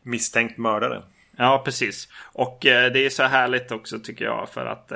[0.02, 1.02] misstänkt mördare.
[1.38, 2.08] Ja, precis.
[2.34, 4.91] Och eh, det är så härligt också tycker jag för att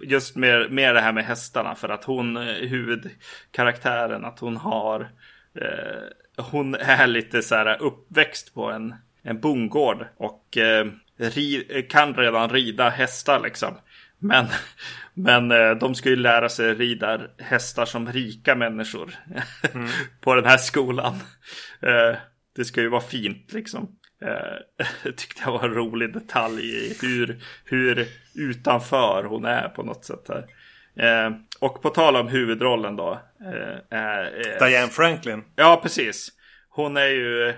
[0.00, 5.10] just med, med det här med hästarna för att hon, huvudkaraktären, att hon har
[6.36, 10.86] hon är lite så här uppväxt på en, en bondgård och eh,
[11.16, 13.78] ri, kan redan rida hästar liksom.
[14.18, 14.46] Men,
[15.14, 19.14] men eh, de ska ju lära sig rida hästar som rika människor
[20.20, 21.14] på den här skolan.
[21.80, 22.16] Eh,
[22.56, 23.88] det ska ju vara fint liksom.
[24.22, 30.04] Eh, tyckte jag var en rolig detalj i hur, hur utanför hon är på något
[30.04, 30.46] sätt här.
[30.96, 33.20] Eh, och på tal om huvudrollen då.
[33.40, 35.44] Eh, är, Diane Franklin.
[35.56, 36.28] Ja, precis.
[36.68, 37.48] Hon är ju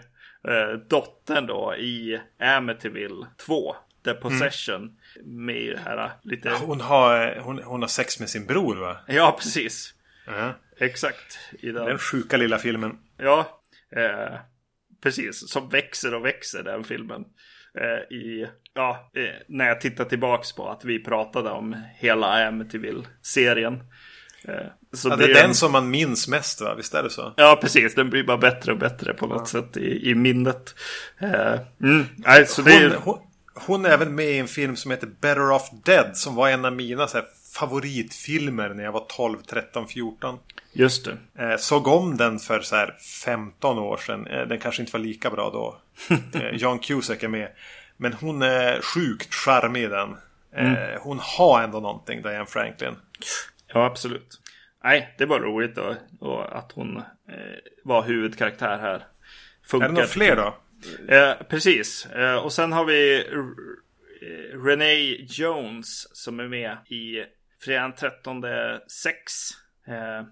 [0.48, 3.76] eh, dottern då i Amityville 2.
[4.04, 4.90] The Possession.
[5.24, 6.50] Med i det här lite...
[6.50, 8.96] Hon har, hon, hon har sex med sin bror va?
[9.06, 9.94] Ja, precis.
[10.26, 10.54] Ja.
[10.80, 11.38] Exakt.
[11.60, 11.86] I den.
[11.86, 12.92] Den sjuka lilla filmen.
[13.18, 13.62] Ja,
[13.96, 14.38] eh,
[15.02, 15.48] precis.
[15.50, 17.24] Som växer och växer den filmen.
[17.80, 23.74] Eh, i, ja, eh, när jag tittar tillbaks på att vi pratade om hela Amityville-serien.
[24.48, 24.54] Eh,
[24.92, 26.74] så Ja, det är den- den som man minns mest va?
[26.74, 27.34] Visst är det så?
[27.36, 27.94] Ja, precis.
[27.94, 30.74] Den blir bara bättre och bättre på något sätt i, i minnet.
[31.18, 32.90] Eh, mm, nej, så det är...
[32.90, 33.18] Hon,
[33.54, 36.16] hon, är även med i en film som heter Better Off Dead.
[36.16, 40.38] Som var en av mina så här, favoritfilmer när jag var 12, 13, 14.
[40.72, 41.42] Just det.
[41.44, 44.26] Eh, såg om den för så här 15 år sedan.
[44.26, 45.76] Eh, den kanske inte var lika bra då.
[46.40, 47.48] Eh, John Cusack är med.
[47.96, 50.16] Men hon är sjukt charmig i den.
[50.56, 52.94] Eh, Hon har ändå någonting, Diane Franklin.
[53.66, 54.40] Ja, absolut.
[54.84, 55.94] Nej, det var roligt då.
[56.20, 57.02] Och att hon eh,
[57.84, 58.94] var huvudkaraktär här.
[58.94, 59.06] Är
[59.66, 59.88] Funkar.
[59.88, 60.54] det några fler då?
[61.08, 62.06] Eh, precis.
[62.06, 63.24] Eh, och sen har vi
[64.52, 67.24] Renee Jones som är med i
[67.60, 68.44] Fredagen 13
[68.88, 69.32] 6.
[69.88, 70.24] Eh, eh,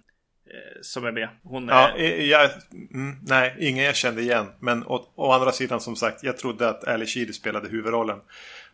[0.82, 1.28] som är med.
[1.42, 1.72] Hon är...
[1.72, 2.50] Ja, eh, jag,
[2.94, 4.46] mm, nej, ingen jag kände igen.
[4.60, 8.18] Men å, å andra sidan som sagt, jag trodde att Ali Sheedy spelade huvudrollen.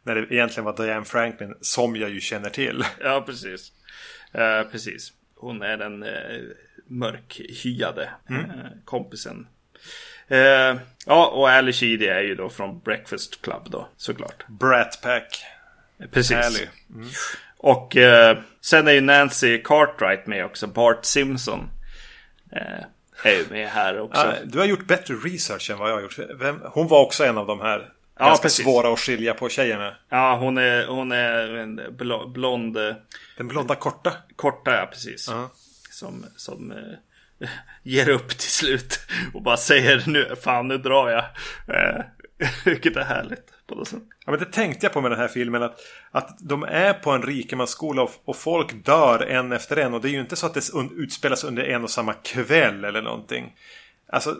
[0.02, 2.84] När det egentligen var Diane Franklin, som jag ju känner till.
[3.00, 3.72] Ja, precis.
[4.32, 5.12] Eh, precis.
[5.34, 6.40] Hon är den eh,
[6.86, 8.44] mörkhyade Mm.
[8.44, 9.46] eh, kompisen.
[10.28, 14.44] Eh, ja, och Ali Sheedy är ju då från Breakfast Club då, såklart.
[14.46, 15.44] Brat Pack.
[16.12, 16.36] Precis.
[16.36, 16.68] Ali.
[17.56, 20.66] Och eh, sen är ju Nancy Cartwright med också.
[20.66, 21.70] Bart Simpson.
[22.52, 22.84] Eh,
[23.24, 24.20] är ju med här också.
[24.20, 26.18] Ah, du har gjort bättre research än vad jag har gjort.
[26.38, 28.64] Vem, hon var också en av de här Ja, ganska precis.
[28.64, 29.94] svåra att skilja på tjejerna.
[30.08, 32.94] Ja, hon är, hon är en bl- blond, eh,
[33.36, 34.12] Den blonda korta.
[34.36, 35.28] korta, ja precis.
[35.28, 35.50] Ja.
[35.90, 36.76] Som, som eh,
[37.82, 39.00] ger upp till slut.
[39.34, 41.24] Och bara säger nu, fan nu drar jag.
[41.76, 42.04] Eh,
[42.64, 43.52] vilket är härligt.
[43.70, 45.62] Ja, men det tänkte jag på med den här filmen.
[45.62, 49.94] Att, att de är på en rikemansskola och, och folk dör en efter en.
[49.94, 53.02] Och det är ju inte så att det utspelas under en och samma kväll eller
[53.02, 53.54] någonting.
[54.12, 54.36] Alltså,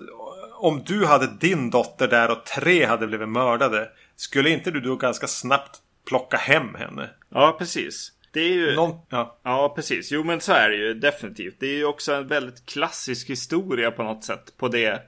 [0.55, 3.89] om du hade din dotter där och tre hade blivit mördade.
[4.17, 7.11] Skulle inte du då ganska snabbt plocka hem henne.
[7.29, 8.13] Ja, precis.
[8.39, 8.75] Det är ju...
[8.75, 9.39] Någon, ja.
[9.43, 10.13] Ja, precis.
[10.13, 11.57] Jo, men så är det ju definitivt.
[11.61, 15.03] Det är ju också en väldigt klassisk historia på något sätt på det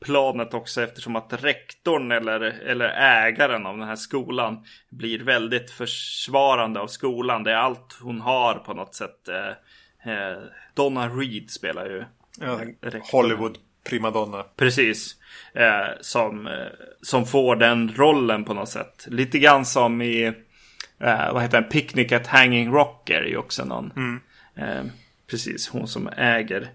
[0.00, 6.80] planet också eftersom att rektorn eller, eller ägaren av den här skolan blir väldigt försvarande
[6.80, 7.42] av skolan.
[7.42, 9.28] Det är allt hon har på något sätt.
[9.28, 10.38] Eh, eh,
[10.74, 12.04] Donna Reed spelar ju
[12.40, 12.60] ja.
[13.12, 13.58] Hollywood
[13.90, 14.42] primadonna.
[14.42, 15.16] Precis.
[15.54, 16.52] Eh, som, eh,
[17.02, 19.06] som får den rollen på något sätt.
[19.08, 20.45] Lite grann som i
[21.00, 21.70] eh, vad heter den?
[21.70, 23.92] Picnic at Hanging Rock är ju också någon.
[23.96, 24.20] Mm.
[24.56, 24.92] Eh,
[25.30, 26.68] precis, hon som äger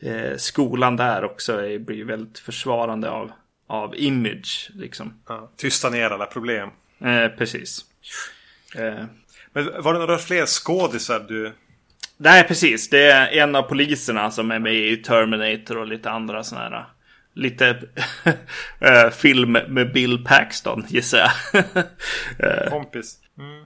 [0.00, 3.32] eh, skolan där också är, blir väldigt försvarande av,
[3.66, 4.70] av image.
[4.74, 5.20] Liksom.
[5.28, 5.50] Ja.
[5.56, 6.70] Tysta ner alla problem.
[7.38, 7.84] Precis.
[9.52, 11.52] Men var det några fler skådisar du...
[12.16, 12.90] nej, precis.
[12.90, 16.84] Det är en av poliserna som är med i Terminator och lite andra sådana här.
[17.34, 17.82] Lite
[18.80, 21.64] eh, film med Bill Paxton gissar jag.
[22.38, 23.18] Eh, Kompis.
[23.38, 23.64] Mm.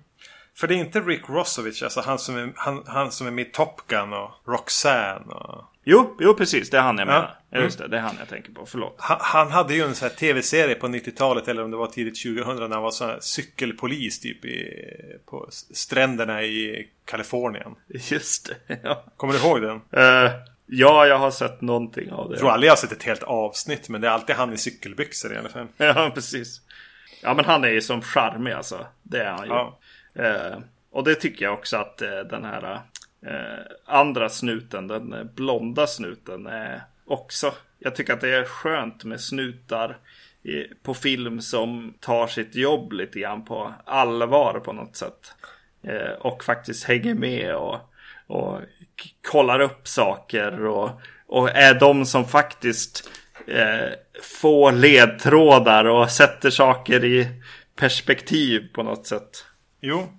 [0.57, 3.47] För det är inte Rick Rossovich, alltså han som är, han, han som är med
[3.47, 5.65] i Top Gun och Roxanne och...
[5.85, 6.71] jo, jo, precis.
[6.71, 7.13] Det är han jag Ja.
[7.13, 7.35] menar.
[7.51, 7.61] Ja.
[7.61, 8.67] Just det, det är han jag tänker på.
[8.67, 8.95] Förlåt.
[8.99, 12.23] Han, han hade ju en sån här tv-serie på 90-talet eller om det var tidigt
[12.23, 14.69] 2000 när han var sån här cykelpolis typ i,
[15.27, 17.75] på stränderna i Kalifornien.
[18.11, 18.79] Just det.
[18.83, 19.05] Ja.
[19.17, 19.77] Kommer du ihåg den?
[19.93, 20.31] Eh,
[20.69, 22.35] ja, jag har sett någonting av det.
[22.35, 24.57] Jag tror aldrig jag har sett ett helt avsnitt men det är alltid han i
[24.57, 25.67] cykelbyxor i alla fall.
[25.77, 26.61] Ja, precis.
[27.23, 28.87] Ja, men han är ju som charmig alltså.
[29.03, 29.53] Det är han ju.
[29.53, 29.79] Ja.
[30.15, 30.59] Eh,
[30.91, 32.81] och det tycker jag också att eh, den här
[33.27, 37.55] eh, andra snuten, den eh, blonda snuten, är också.
[37.79, 39.99] Jag tycker att det är skönt med snutar
[40.43, 45.33] i, på film som tar sitt jobb lite grann på allvar på något sätt.
[45.83, 47.77] Eh, och faktiskt hänger med och,
[48.27, 48.61] och
[49.31, 53.11] kollar upp saker och, och är de som faktiskt
[53.47, 57.29] eh, får ledtrådar och sätter saker i
[57.77, 59.45] perspektiv på något sätt.
[59.81, 60.13] Jo.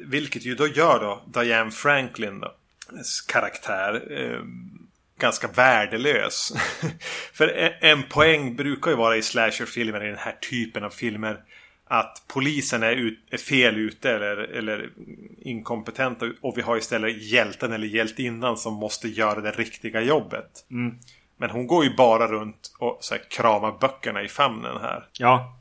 [0.00, 2.54] Vilket ju då gör då Diane Franklin då,
[3.28, 4.40] karaktär eh,
[5.20, 6.52] ganska värdelös.
[7.32, 11.40] För en, en poäng brukar ju vara i slasherfilmer, i den här typen av filmer.
[11.92, 14.90] Att polisen är, ut, är fel ute eller, eller
[15.38, 20.64] inkompetenta och vi har istället hjälten eller hjältinnan som måste göra det riktiga jobbet.
[21.36, 25.06] Men hon går ju bara runt och så här, kramar böckerna i famnen här.
[25.18, 25.60] Ja,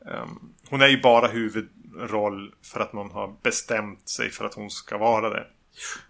[0.00, 4.70] Um, hon är ju bara huvudroll för att någon har bestämt sig för att hon
[4.70, 5.46] ska vara det.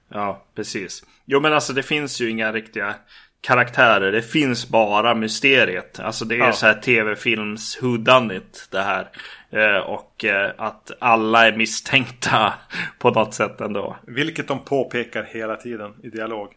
[0.08, 1.04] ja, precis.
[1.24, 2.94] Jo, men alltså det finns ju inga riktiga
[3.40, 4.12] karaktärer.
[4.12, 6.00] Det finns bara mysteriet.
[6.00, 6.52] Alltså det är Ja.
[6.52, 9.08] så här tv-films whodunit det här.
[9.50, 12.54] Eh, och eh, att alla är misstänkta
[12.98, 13.96] på något sätt ändå.
[14.06, 16.48] Vilket de påpekar hela tiden i dialog.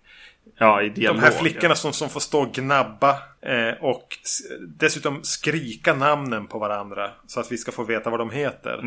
[0.58, 1.18] Ja, i dialog.
[1.22, 3.10] De här flickorna som, som får stå och gnabba
[3.42, 4.18] eh, och
[4.78, 7.12] dessutom skrika namnen på varandra.
[7.28, 8.80] Så att vi ska få veta vad de heter.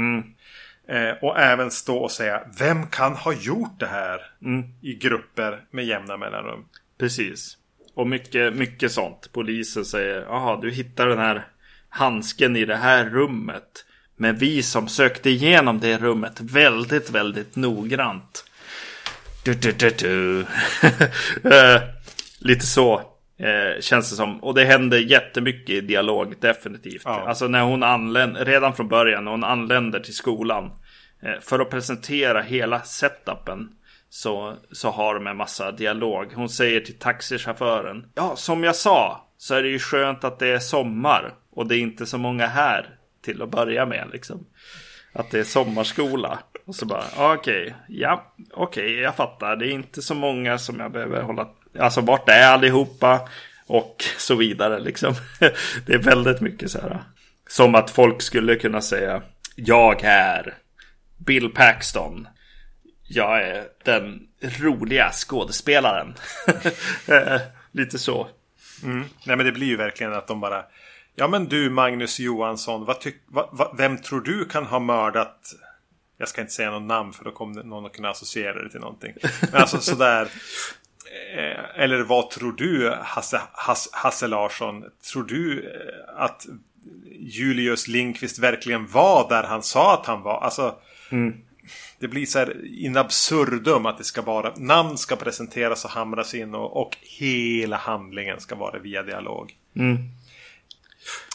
[0.88, 4.20] Eh, och även stå och säga Vem kan ha gjort det här?
[4.82, 6.64] I grupper med jämna mellanrum.
[6.98, 7.58] Precis.
[7.94, 9.30] Och mycket, mycket sånt.
[9.32, 11.46] Polisen säger, jaha, du hittar den här
[11.88, 13.84] handsken i det här rummet.
[14.16, 18.44] Men vi som sökte igenom det rummet väldigt, väldigt noggrant.
[19.44, 20.46] Du, du, du, du.
[21.50, 21.82] Eh,
[22.44, 22.94] Lite så
[23.38, 24.44] eh, känns det som.
[24.44, 27.02] Och det händer jättemycket i dialog, definitivt.
[27.04, 27.24] Ja.
[27.28, 30.70] Alltså när hon anländer, redan från början, när hon anländer till skolan.
[31.22, 33.68] Eh, för att presentera hela setupen.
[34.14, 36.32] Så, så har de en massa dialog.
[36.34, 38.06] Hon säger till taxichauffören.
[38.14, 39.28] Ja, som jag sa.
[39.38, 41.34] Så är det ju skönt att det är sommar.
[41.52, 42.98] Och det är inte så många här.
[43.24, 44.46] Till att börja med liksom.
[45.12, 46.38] Att det är sommarskola.
[46.66, 49.56] Och så bara, okej, ja, okej, jag fattar.
[49.56, 51.48] Det är inte så många som jag behöver hålla,
[51.78, 53.28] alltså vart är allihopa?
[53.66, 55.14] Och så vidare liksom.
[55.86, 57.02] Det är väldigt mycket så här.
[57.48, 59.22] Som att folk skulle kunna säga,
[59.56, 60.54] jag är
[61.18, 62.28] Bill Paxton.
[63.06, 66.14] Jag är den roliga skådespelaren.
[67.08, 67.40] Eh,
[67.72, 68.28] Lite så.
[69.24, 70.64] Nej men det blir ju verkligen att de bara
[71.14, 75.54] Ja men du Magnus Johansson, vad tyck, vad, vad, vem tror du kan ha mördat
[76.18, 78.80] Jag ska inte säga någon namn för då kommer någon att kunna associera det till
[78.80, 79.14] någonting.
[79.52, 80.28] Men alltså sådär
[81.36, 84.84] eh, Eller vad tror du Hasse, Hasse, Hasse Larsson?
[85.12, 86.46] Tror du eh, att
[87.18, 90.40] Julius Lindqvist verkligen var där han sa att han var?
[90.40, 90.78] Alltså
[91.98, 96.34] Det blir så här in absurdum att det ska vara namn ska presenteras och hamras
[96.34, 99.56] in och, och hela handlingen ska vara via dialog.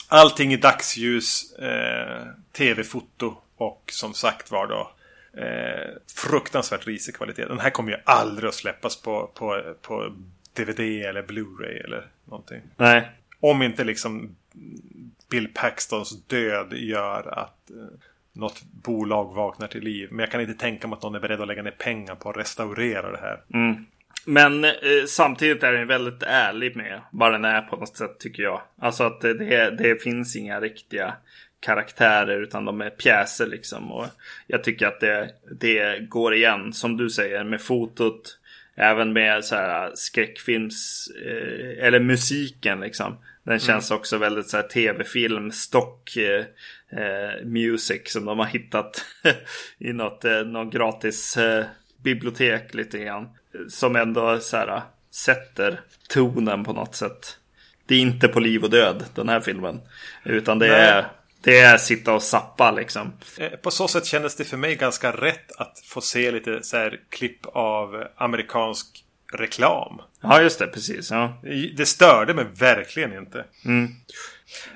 [0.08, 4.92] Allting i dagsljus, eh, tv-foto och som sagt var då
[5.42, 7.46] eh, fruktansvärt risig kvalitet.
[7.46, 10.16] Den här kommer ju aldrig att släppas på, på, på
[10.54, 12.62] DVD eller Blu-ray eller någonting.
[12.78, 13.10] Nej,
[13.40, 14.36] Om inte liksom
[15.30, 17.76] Bill Paxtons död gör att eh,
[18.40, 20.08] något bolag vaknar till liv.
[20.12, 22.30] Men jag kan inte tänka mig att någon är beredd att lägga ner pengar på
[22.30, 23.42] att restaurera det här.
[23.54, 23.86] Mm.
[24.26, 24.72] Men eh,
[25.08, 28.62] samtidigt är den väldigt ärlig med vad den är på något sätt tycker jag.
[28.80, 31.14] Alltså att det, det, finns inga riktiga
[31.60, 33.92] karaktärer utan de är pjäser liksom.
[33.92, 34.06] Och
[34.48, 35.30] jag tycker att det,
[35.60, 38.36] det går igen som du säger med fotot.
[38.76, 43.18] Även med så här skräckfilms eh, eller musiken liksom.
[43.44, 44.00] Den känns mm.
[44.00, 46.46] också väldigt så här tv-film, stock eh,
[46.92, 49.06] eh, music som de har hittat
[49.78, 51.66] i något, eh, någon gratis eh,
[52.04, 53.30] bibliotek lite grann.
[53.70, 54.82] Som ändå så här
[55.12, 57.38] sätter tonen på något sätt.
[57.86, 59.82] Det är inte på liv och död den här filmen.
[60.24, 60.80] Utan det Nej.
[60.80, 61.06] är
[61.42, 63.14] det är sitta och sappa liksom.
[63.38, 66.78] Eh, på så sätt kändes det för mig ganska rätt att få se lite så
[66.78, 70.02] här klipp av amerikansk reklam.
[70.22, 70.68] Ja, just det.
[70.68, 71.12] Precis.
[71.12, 71.42] Ja.
[71.78, 73.46] Det störde mig verkligen inte.
[73.66, 73.90] Mm.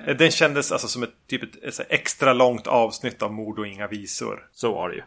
[0.06, 3.66] Eh, den kändes alltså som ett, typ ett, ett extra långt avsnitt av Mord och
[3.66, 4.48] inga visor.
[4.52, 5.02] Så var det ju.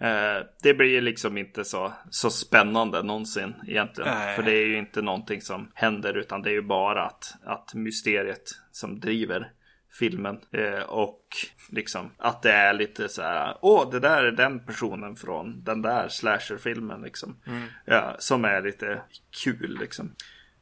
[0.00, 4.10] Eh, det blir liksom inte så, så spännande någonsin egentligen.
[4.14, 4.36] Nej.
[4.36, 7.74] För det är ju inte någonting som händer utan det är ju bara att, att
[7.74, 9.52] mysteriet som driver
[9.98, 10.40] filmen.
[10.52, 11.22] Eh, och
[11.70, 13.56] liksom att det är lite så här.
[13.60, 17.40] Åh, det där är den personen från den där slasherfilmen liksom.
[17.46, 17.62] Mm.
[17.84, 19.02] Ja, som är lite
[19.44, 20.14] kul liksom.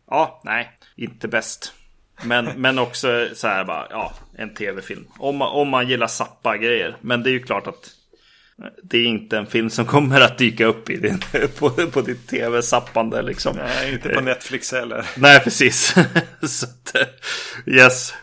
[0.07, 1.75] Ja, nej, inte bäst.
[2.25, 5.07] Men, men också så här bara, ja, en tv-film.
[5.19, 6.97] Om man, om man gillar sappa grejer.
[7.01, 7.91] Men det är ju klart att
[8.83, 11.21] det är inte en film som kommer att dyka upp i din,
[11.59, 13.57] på, på ditt tv-sappande liksom.
[13.57, 15.07] Nej, inte på Netflix heller.
[15.17, 15.95] Nej, precis.
[16.43, 16.97] så att,
[17.67, 18.15] yes.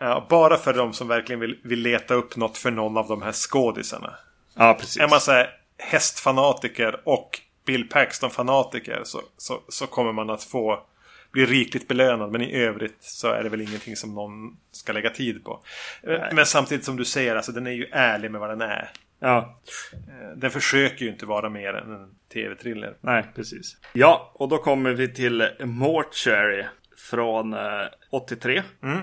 [0.00, 3.22] Ja, bara för de som verkligen vill, vill leta upp något för någon av de
[3.22, 4.14] här skådisarna.
[4.56, 5.02] Ja, precis.
[5.02, 10.86] Är man så här hästfanatiker och Bill Paxton-fanatiker så, så, så kommer man att få
[11.32, 12.32] bli rikligt belönad.
[12.32, 15.62] Men i övrigt så är det väl ingenting som någon ska lägga tid på.
[16.02, 16.30] Nej.
[16.32, 18.90] Men samtidigt som du säger, alltså den är ju ärlig med vad den är.
[19.20, 19.60] Ja.
[19.92, 22.96] Eh, den försöker ju inte vara mer än en tv-thriller.
[23.00, 23.76] Nej, precis.
[23.92, 26.64] Ja, och då kommer vi till Mortuary
[26.96, 28.62] från eh, 83.
[28.82, 28.98] Mm.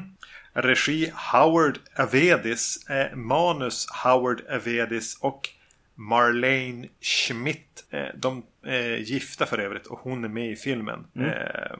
[0.53, 2.89] Regi Howard Avedis.
[2.89, 5.49] Eh, manus Howard Avedis och
[5.97, 7.85] Marlene Schmidt.
[7.89, 11.07] Eh, de är eh, gifta för övrigt och hon är med i filmen.
[11.15, 11.29] Mm.
[11.29, 11.77] Eh,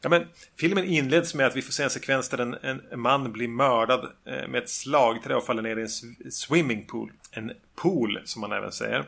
[0.00, 0.26] ja, men,
[0.58, 4.12] filmen inleds med att vi får se en sekvens där en, en man blir mördad
[4.24, 7.12] med ett slagträ och faller ner i en swimmingpool.
[7.30, 9.04] En pool som man även säger.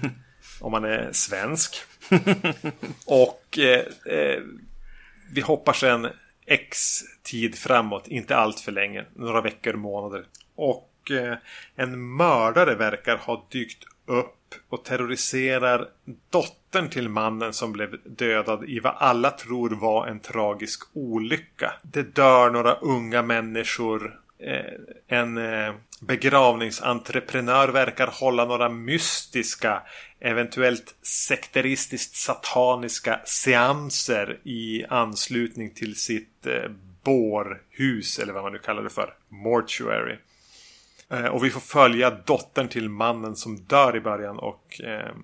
[0.60, 1.76] om man är svensk.
[3.06, 4.42] och eh,
[5.32, 6.08] vi hoppar sen
[6.46, 10.24] X tid framåt, inte allt för länge, några veckor, månader.
[10.54, 11.34] Och Eh,
[11.76, 14.34] en mördare verkar ha dykt upp
[14.68, 15.88] och terroriserar
[16.30, 21.72] dottern till mannen som blev dödad i vad alla tror var en tragisk olycka.
[21.82, 24.20] Det dör några unga människor.
[24.38, 29.82] Eh, en eh, begravningsentreprenör verkar hålla några mystiska
[30.20, 36.46] eventuellt sekteristiskt sataniska seanser i anslutning till sitt
[37.08, 39.14] bårhus eller vad man nu kallar det för.
[39.28, 40.16] Mortuary.
[41.12, 45.14] Eh, och vi får följa dottern till mannen som dör i början och eh,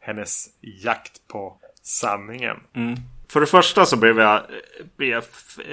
[0.00, 2.56] hennes jakt på sanningen.
[2.74, 2.94] Mm.
[3.28, 4.42] För det första så blev jag,
[4.96, 5.24] blev, jag,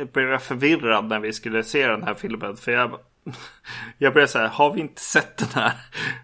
[0.07, 2.57] blev jag förvirrad när vi skulle se den här filmen.
[2.57, 2.99] För jag
[3.97, 5.73] jag blev så här, har vi inte sett den här?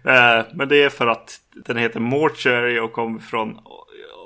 [0.04, 3.58] Eh, men det är för att den heter Mortuary och kommer från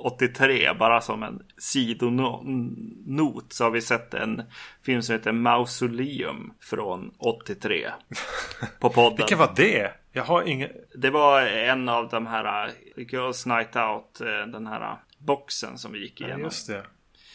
[0.04, 0.74] 83.
[0.78, 4.42] Bara som en sidonot så har vi sett en
[4.82, 7.90] film som heter Mausoleum från 83.
[8.80, 9.16] På podden.
[9.16, 9.92] Vilken var det?
[10.12, 10.70] Jag har ingen...
[10.94, 15.98] Det var en av de här Girls Night Out, uh, den här boxen som vi
[16.02, 16.40] gick igenom.
[16.40, 16.82] Ja, just det.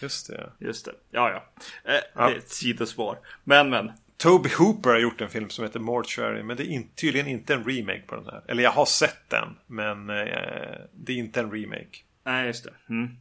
[0.01, 0.51] Just det.
[0.59, 0.91] Just det.
[1.11, 1.63] Ja, ja.
[1.93, 2.27] Eh, ja.
[2.27, 3.17] Det är ett sidospår.
[3.43, 3.91] Men, men.
[4.17, 6.43] Toby Hooper har gjort en film som heter Mortuary.
[6.43, 8.43] Men det är in, tydligen inte en remake på den här.
[8.47, 9.57] Eller jag har sett den.
[9.67, 11.97] Men eh, det är inte en remake.
[12.23, 12.73] Nej, just det.
[12.89, 13.17] Mm.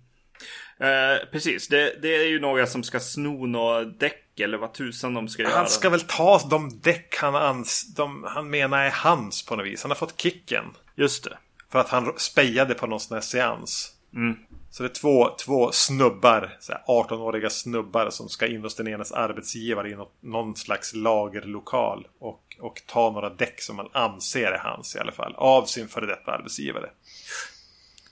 [0.81, 5.15] Eh, precis, det, det, är ju några som ska sno några däck eller vad tusan
[5.15, 5.59] de ska han göra.
[5.59, 9.67] Han ska väl ta de däck han, ans, de, han menar är hans på något
[9.67, 9.83] vis.
[9.83, 10.65] Han har fått kicken.
[10.95, 11.39] Just det.
[11.73, 13.93] För att han spejade på någon sån här seans.
[14.15, 14.37] Mm.
[14.71, 19.91] Så det är två, två snubbar, 18-åriga snubbar som ska in hos den enes arbetsgivare
[19.91, 22.07] i något, någon slags lagerlokal.
[22.19, 25.35] Och, och ta några däck som man anser är hans i alla fall.
[25.37, 26.91] Av sin före detta arbetsgivare.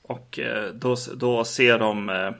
[0.08, 2.30] Och eh, då, då ser de eh,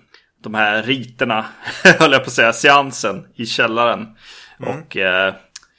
[0.43, 1.47] de här riterna,
[1.99, 4.17] höll jag på att säga, seansen i källaren.
[4.61, 4.79] Mm.
[4.79, 5.35] Och eh,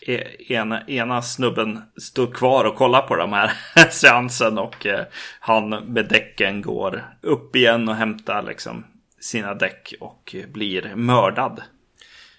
[0.07, 0.23] e,
[0.53, 3.51] ena, ena snubben står kvar och kollar på de här
[3.89, 5.05] seansen och eh,
[5.39, 8.85] han med däcken går upp igen och hämtar liksom
[9.19, 11.61] sina däck och blir mördad.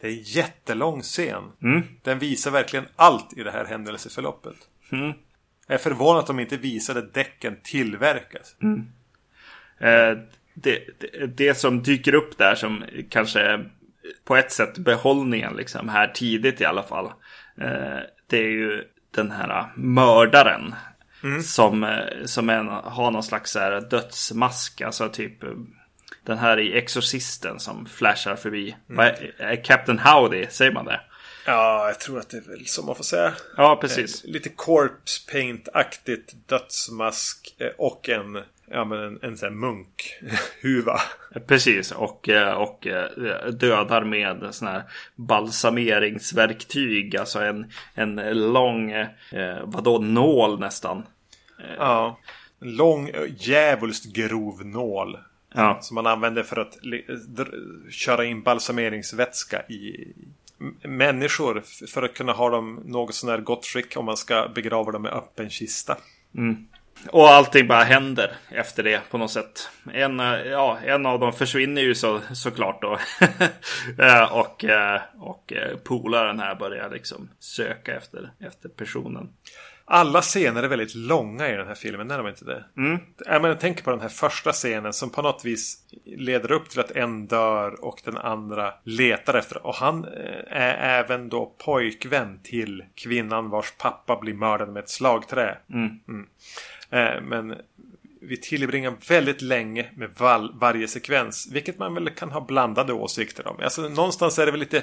[0.00, 1.42] Det är en jättelång scen.
[1.62, 1.82] Mm.
[2.02, 4.56] Den visar verkligen allt i det här händelseförloppet.
[4.92, 5.12] Mm.
[5.66, 8.56] Jag är förvånad att de inte visade däcken tillverkas.
[8.62, 8.84] Eh,
[9.80, 13.64] det, det, det som dyker upp där som kanske
[14.24, 17.06] på ett sätt behållningen liksom här tidigt i alla fall.
[17.60, 20.74] Eh, det är ju den här mördaren.
[21.44, 24.80] Som, eh, som en, har någon slags så dödsmask.
[24.80, 25.50] Alltså typ eh,
[26.24, 28.76] den här i Exorcisten som flashar förbi.
[29.38, 31.00] Är Captain Howdy, säger man det?
[31.46, 33.32] Ja, jag tror att det är väl som man får säga.
[33.56, 34.24] Ja, precis.
[34.24, 41.00] Eh, Lite corpse paint-aktigt dödsmask eh, och en, ja, men en, en sån här munkhuva.
[41.46, 44.82] Precis, och, eh, och eh, dödar med sån här
[45.16, 47.16] balsameringsverktyg.
[47.16, 48.14] Alltså en, en
[48.52, 49.08] lång, eh,
[49.64, 51.02] vadå, nål nästan.
[51.78, 52.18] Ja.
[52.60, 55.18] En lång, djävulskt grov nål.
[55.54, 56.78] Ja, Som man använder för att
[57.90, 60.12] köra in balsameringsvätska i
[60.82, 61.62] människor.
[61.86, 65.02] För att kunna ha dem något sån här gott skick om man ska begrava dem
[65.02, 65.96] med öppen kista.
[67.08, 69.68] Och allting bara händer efter det på något sätt.
[69.92, 72.98] En, eh, ja, en av dem försvinner ju så, såklart då.
[73.98, 75.52] Eh, och eh, och
[75.84, 79.28] polaren här börjar liksom söka efter, efter personen.
[79.84, 82.64] Alla scener är väldigt långa i den här filmen, är de inte det?
[82.76, 83.00] Mm.
[83.18, 86.70] Jag, menar, jag tänker på den här första scenen som på något vis leder upp
[86.70, 89.66] till att en dör och den andra letar efter.
[89.66, 90.04] Och han
[90.48, 95.58] är även då pojkvän till kvinnan vars pappa blir mördad med ett slagträ.
[95.72, 95.86] Mm.
[95.86, 96.26] Eh,
[97.22, 97.54] Men
[98.20, 101.48] vi tillbringar väldigt länge med val- varje sekvens.
[101.52, 103.56] Vilket man väl kan ha blandade åsikter om.
[103.62, 104.82] Alltså någonstans är det väl lite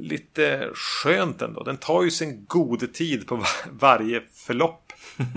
[0.00, 1.62] lite skönt ändå.
[1.62, 4.92] Den tar ju sin gode tid på va- varje förlopp.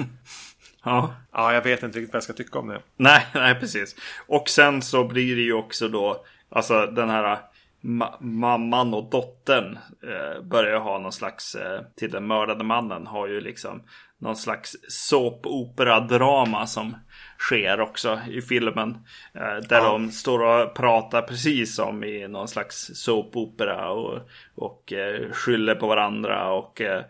[0.88, 1.13] Ja.
[1.32, 2.82] Ja, jag vet inte riktigt vad jag ska tycka om det.
[2.97, 3.95] Nej, nej precis.
[4.28, 7.39] Och sen så blir det ju också då, alltså den här
[7.82, 13.28] ma- mamman och dottern eh, börjar ha någon slags, eh, till den mördade mannen har
[13.28, 13.84] ju liksom
[14.26, 16.95] någon slags såpopera-drama som
[17.39, 18.89] sker också i filmen.
[19.36, 19.84] Eh, där Ja.
[19.84, 24.19] de står och pratar precis som i någon slags såpopera och,
[24.55, 27.03] och eh, skyller på varandra och eh,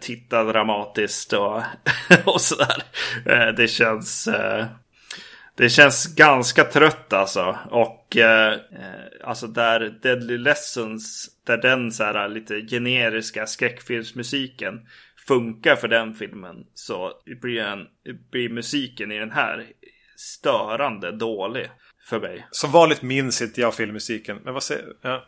[0.00, 1.62] tittar dramatiskt och,
[2.24, 2.82] och sådär.
[3.56, 4.28] Det känns...
[5.54, 7.58] Det känns ganska trött alltså.
[7.70, 8.54] Och eh,
[9.24, 14.80] alltså där Deadly Lessons, där den så här lite generiska skräckfilmsmusiken
[15.26, 16.66] funkar för den filmen.
[16.74, 17.86] Så blir, den,
[18.30, 19.66] blir musiken i den här
[20.16, 21.70] störande dålig
[22.08, 22.46] för mig.
[22.50, 24.40] Som vanligt minns inte jag filmmusiken.
[24.44, 25.26] Men vad säger ja.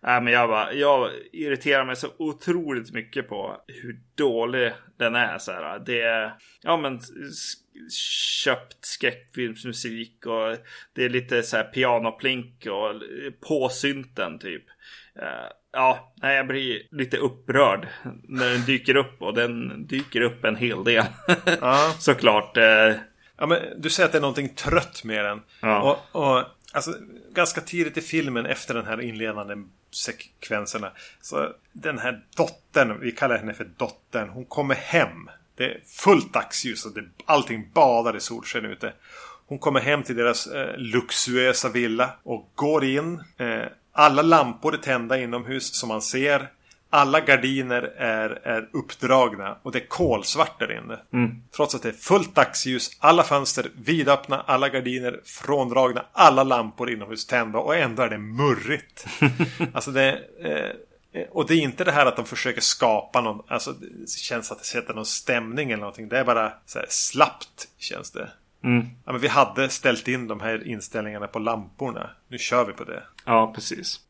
[0.00, 5.38] Nej, men jag, bara, jag irriterar mig så otroligt mycket på hur dålig den är.
[5.38, 5.78] Så här.
[5.78, 7.00] Det är ja, men,
[8.44, 10.56] köpt skräckfilmsmusik och
[10.92, 13.02] det är lite så här pianoplink och
[13.48, 14.64] på synten typ.
[15.74, 17.88] Ja, nej, jag blir lite upprörd
[18.28, 21.04] när den dyker upp och den dyker upp en hel del.
[21.60, 21.94] Ja.
[21.98, 22.56] Såklart.
[22.56, 22.92] eh,
[23.36, 25.42] ja, men du säger att det är någonting trött med den.
[25.60, 25.98] Ja.
[26.12, 26.94] Och, och alltså,
[27.32, 29.54] ganska tidigt i filmen efter den här inledande
[29.90, 30.92] sekvenserna.
[31.20, 35.30] Så den här dottern, vi kallar henne för dottern, hon kommer hem.
[35.56, 38.92] Det är fullt dagsljus och det, allting badar i solsken ute.
[39.46, 43.22] Hon kommer hem till deras eh, luxuösa villa och går in.
[43.38, 43.64] Eh,
[43.94, 46.50] alla lampor är tända inomhus som man ser.
[46.90, 50.98] Alla gardiner är, är uppdragna och det är kolsvart där inne.
[51.56, 57.26] Trots att det är fullt dagsljus, alla fönster vidöppna, alla gardiner fråndragna, alla lampor inomhus
[57.26, 59.06] tända och ändå är det murrigt.
[59.72, 60.20] alltså det,
[61.12, 64.52] eh, och det är inte det här att de försöker skapa någon, alltså det känns
[64.52, 66.08] att det sätter någon stämning eller någonting.
[66.08, 68.30] Det är bara så här slappt känns det.
[69.04, 72.10] Ja, men vi hade ställt in de här inställningarna på lamporna.
[72.28, 73.02] Nu kör vi på det.
[73.24, 74.00] Ja, precis.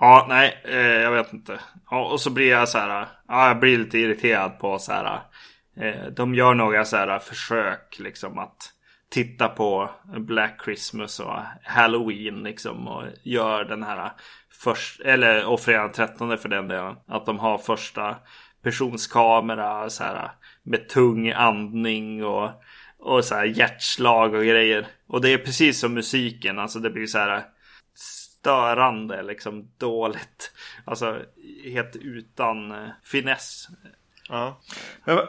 [0.00, 1.60] Ja, nej, eh, jag vet inte.
[1.90, 3.06] Ja, och så blir jag så här.
[3.28, 5.20] Ja, jag blir lite irriterad på så här.
[5.76, 8.70] Eh, de gör några så här försök liksom att
[9.10, 14.12] titta på Black Christmas och Halloween liksom och gör den här
[14.62, 16.96] först eller och fredag den 13 för den delen.
[17.06, 18.16] Att de har första
[18.62, 20.30] personskamera så här
[20.62, 22.50] med tung andning och
[23.04, 24.86] och så här hjärtslag och grejer.
[25.06, 27.44] Och det är precis som musiken, alltså det blir så här
[27.94, 30.52] störande, liksom dåligt.
[30.84, 31.22] Alltså
[31.64, 33.68] helt utan eh, finess.
[34.28, 34.60] Ja.
[35.04, 35.28] Men, vad-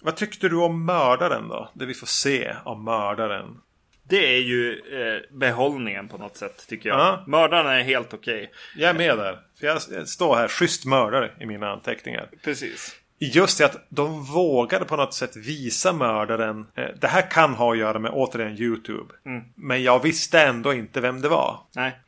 [0.00, 1.70] vad- tyckte du om mördaren då?
[1.74, 3.60] Det vi får se av mördaren.
[4.02, 6.98] Det är ju eh, behållningen på något sätt tycker jag.
[6.98, 7.24] Ja.
[7.26, 8.52] Mördaren är helt okej.
[8.76, 9.38] Jag är med där.
[9.60, 12.30] För jag jag står här, schysst mördare i mina anteckningar.
[12.44, 12.96] Precis.
[13.18, 16.66] Just det att de vågade på något sätt visa mördaren.
[16.74, 19.14] Eh, Det här kan ha att göra med återigen YouTube.
[19.54, 21.60] Men jag visste ändå inte vem det var.
[21.74, 21.98] Nej.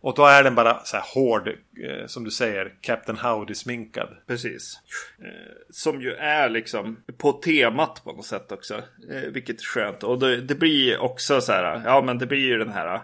[0.00, 4.08] Och då är den bara så här hård, eh, som du säger, Captain Howdy-sminkad.
[4.26, 4.78] Precis.
[5.18, 8.74] Eh, som ju är liksom på temat på något sätt också.
[9.10, 10.02] Eh, vilket är skönt.
[10.02, 13.00] Och det, det blir också så här, ja men det blir ju den här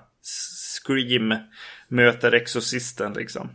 [0.82, 1.34] Scream
[1.88, 3.50] möter Exorcisten liksom.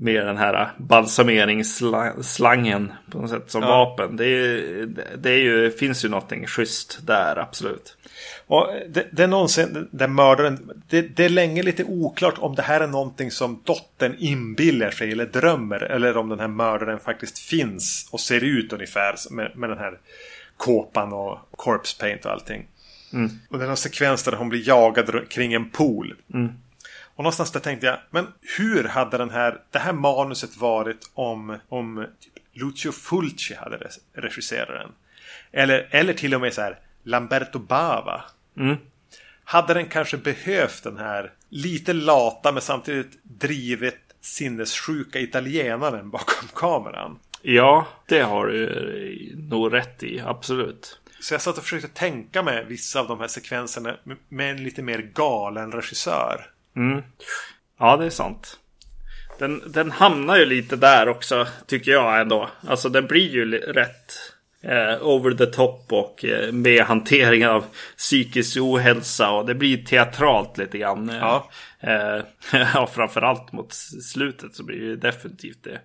[0.00, 3.68] Med den här balsameringsslangen på något sätt som ja.
[3.68, 4.16] vapen.
[4.16, 4.86] Det, är,
[5.16, 7.96] det är ju, finns ju någonting schysst där, absolut.
[8.46, 12.62] Och det, det är någonsin, den mördaren, det, det, är länge lite oklart om det
[12.62, 15.82] här är någonting som dottern inbillar sig eller drömmer.
[15.82, 19.98] Eller om den här mördaren faktiskt finns och ser ut ungefär med, med den här
[20.56, 22.66] kåpan och corpse paint och allting.
[23.12, 23.30] Mm.
[23.50, 26.14] Och den har sekvens där hon blir jagad kring en pool.
[26.34, 26.52] Mm.
[27.18, 28.26] Och någonstans där tänkte jag, men
[28.58, 34.68] hur hade den här, det här manuset varit om, om typ Lucio Fulci hade regisserat
[34.68, 34.92] den?
[35.52, 38.24] Eller, eller till och med så här Lamberto Bava.
[38.56, 38.76] Mm.
[39.44, 47.18] Hade den kanske behövt den här lite lata men samtidigt drivet sinnessjuka italienaren bakom kameran?
[47.42, 51.00] Ja, det har du nog rätt i, absolut.
[51.20, 53.96] Så jag satt och försökte tänka mig vissa av de här sekvenserna
[54.28, 56.50] med en lite mer galen regissör.
[56.76, 57.02] Mm.
[57.78, 58.58] Ja, det är sant.
[59.38, 62.50] Den, den hamnar ju lite där också, tycker jag ändå.
[62.66, 64.12] Alltså den blir ju rätt
[64.62, 67.64] eh, over the top och eh, med hanteringen av
[67.96, 69.30] psykisk ohälsa.
[69.30, 71.08] Och det blir teatralt lite grann.
[71.20, 71.50] Ja.
[71.80, 72.22] Eh,
[72.74, 73.72] ja, framförallt mot
[74.12, 75.80] slutet så blir det definitivt det.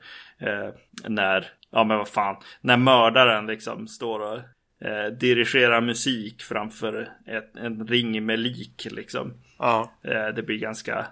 [0.48, 0.70] Eh,
[1.10, 4.40] när, ja men vad fan, när mördaren liksom står och
[4.84, 9.34] eh, dirigerar musik framför ett, en ring med lik liksom.
[9.60, 9.94] Ja.
[10.04, 11.06] Eh, det blir ganska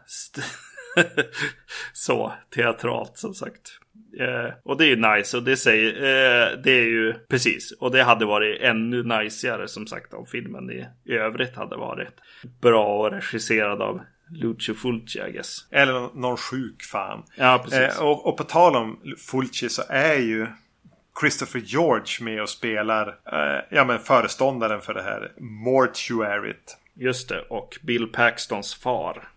[1.94, 3.82] så teatralt som sagt.
[4.20, 7.72] Eh, och det är ju nice och det säger, eh, det är ju precis.
[7.72, 12.14] Och det hade varit ännu najsigare som sagt om filmen i, övrigt hade varit
[12.62, 15.68] bra och regisserad av Lucio Fulci, I guess.
[15.72, 17.24] Eller någon, någon sjuk fan.
[17.36, 18.00] Ja, precis.
[18.00, 20.48] Eh, och, och, på tal om Fulci så är ju
[21.20, 26.78] Christopher George med och spelar eh, ja, men föreståndaren för det här mortuaryt.
[26.94, 29.30] Just det, och Bill Paxtons far.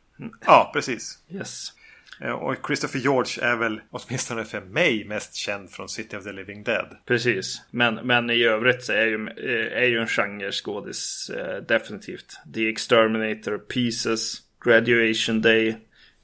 [0.46, 1.18] Ja, precis.
[1.30, 1.72] Yes.
[2.20, 6.32] Eh, och Christopher George är väl åtminstone för mig mest känd från City of the
[6.32, 6.96] Living Dead.
[7.06, 7.62] Precis.
[7.70, 12.40] Men, men i övrigt så är ju, eh, är ju en genreskådis eh, definitivt.
[12.54, 15.76] The Exterminator, Pieces, Graduation Day,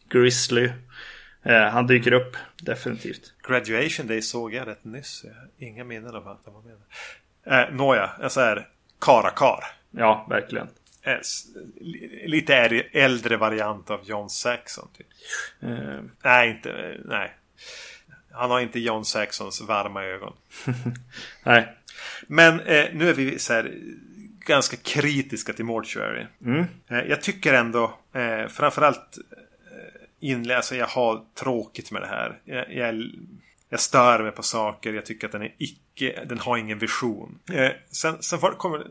[0.09, 0.71] Grizzly.
[1.43, 3.33] Eh, han dyker upp definitivt.
[3.49, 5.25] Graduation Day såg jag rätt nyss.
[5.25, 7.69] Jag inga minnen av att han var med.
[7.69, 8.69] Eh, Nåja, sån här
[9.01, 9.65] karakar.
[9.91, 10.69] Ja, verkligen
[12.25, 12.55] lite
[12.93, 14.89] äldre variant av John Saxon.
[14.97, 15.07] Typ.
[15.63, 16.01] Uh.
[16.25, 16.97] Nej, inte...
[17.05, 17.35] Nej.
[18.33, 20.33] Han har inte John Saxons varma ögon.
[21.45, 21.77] nej.
[22.27, 23.75] Men eh, nu är vi så här
[24.41, 26.27] ganska kritiska till Mortuary.
[26.45, 26.65] Mm.
[26.89, 29.19] Eh, jag tycker ändå eh, framförallt
[30.21, 30.57] inläsa.
[30.57, 32.41] Alltså jag har tråkigt med det här.
[32.45, 33.11] Jag, jag,
[33.69, 34.93] jag stör mig på saker.
[34.93, 36.25] Jag tycker att den är icke...
[36.29, 37.39] Den har ingen vision.
[37.53, 38.87] Eh, sen, sen kommer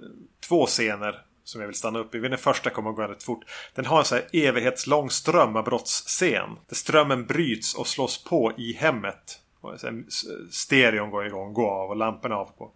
[0.48, 2.20] två scener som jag vill stanna upp i.
[2.20, 3.44] Den första kommer att gå rätt fort.
[3.76, 6.50] Den har en så här evighetslång strömavbrottsscen.
[6.68, 9.40] Där strömmen bryts och slås på i hemmet.
[9.62, 10.06] Och sen
[10.52, 12.72] stereon går igång, går av och lamporna av på.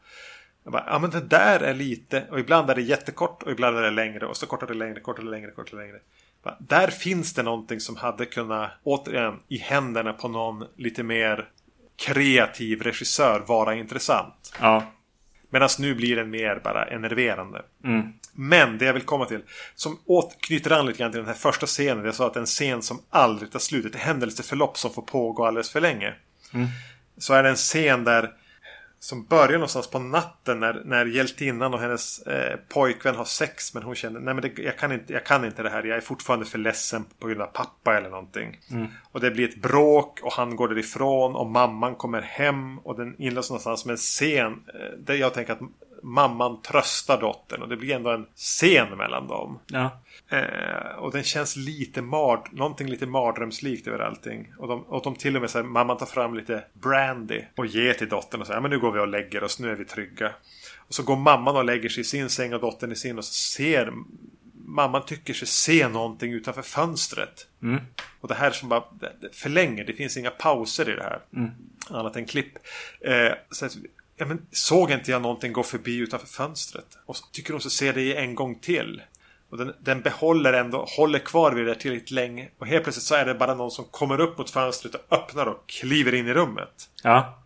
[0.64, 3.78] Jag bara, ja men det där är lite, och ibland är det jättekort och ibland
[3.78, 5.99] är det längre och så kortare längre, kortare längre, kortare längre.
[6.60, 11.50] Där finns det någonting som hade kunnat, återigen, i händerna på någon lite mer
[11.96, 14.54] kreativ regissör vara intressant.
[14.62, 14.84] Ja.
[15.50, 17.62] Medan nu blir den mer bara enerverande.
[17.84, 18.14] Mm.
[18.34, 19.41] Men det jag vill komma till.
[19.76, 19.98] Som
[20.39, 22.06] knyter an lite grann till den här första scenen.
[22.06, 23.86] Jag sa att det är en scen som aldrig tar slut.
[23.86, 26.14] Ett händelseförlopp som får pågå alldeles för länge.
[26.54, 26.68] Mm.
[27.18, 28.32] Så är det en scen där
[29.04, 33.74] som börjar någonstans på natten när, när hjältinnan och hennes eh, pojkvän har sex.
[33.74, 35.84] Men hon känner nej men det, jag, kan inte, jag kan inte det här.
[35.84, 38.60] Jag är fortfarande för ledsen på grund av pappa eller någonting.
[38.72, 38.88] Mm.
[39.12, 42.80] Och det blir ett bråk och han går därifrån och mamman kommer hem.
[42.80, 44.64] Och den inleds någonstans som en scen.
[44.74, 45.62] Eh, där jag tänker att
[46.04, 47.62] mamman tröstar dottern.
[47.62, 49.60] Och det blir ändå en scen mellan dem.
[49.68, 50.01] Ja.
[50.30, 54.54] Eh, och den känns lite mard, någonting lite mardrömslikt över allting.
[54.58, 57.93] Och de, och de till och med säger mamman tar fram lite brandy och ger
[57.93, 60.32] till dottern och säger men nu går vi och lägger oss, nu är vi trygga.
[60.78, 63.26] Och så går mamman och lägger sig i sin säng och dottern i sin och
[63.26, 63.93] så ser
[64.66, 67.47] mamman tycker sig se någonting utanför fönstret.
[67.62, 67.82] Mm.
[68.22, 68.84] Och det här som bara
[69.34, 71.20] förlänger, det finns inga pauser i det här.
[71.36, 71.51] Mm.
[71.89, 72.58] Annat än klipp.
[73.01, 73.70] Eh, så
[74.16, 76.97] ja, men, såg inte jag någonting gå förbi utanför fönstret?
[77.05, 79.01] Och så tycker hon så ser det en gång till.
[79.49, 82.49] Och den, den, behåller ändå, håller kvar vid det tillräckligt länge.
[82.57, 85.45] Och helt plötsligt så är det bara någon som kommer upp mot fönstret och öppnar
[85.45, 86.89] och kliver in i rummet.
[87.03, 87.39] Ja.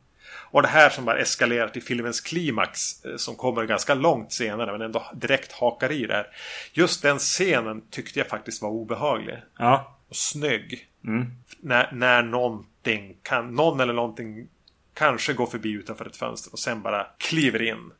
[0.50, 4.72] Och det här som bara eskalerar till filmens klimax eh, som kommer ganska långt senare
[4.72, 6.28] men ändå direkt hakar i det här.
[6.74, 9.38] Just den scenen tyckte jag faktiskt var obehaglig.
[9.58, 9.98] Ja.
[10.10, 10.88] och snygg.
[11.60, 14.48] När, när någonting kan, någon eller någonting
[14.98, 17.92] kanske går förbi utanför ett fönster och sen bara kliver in.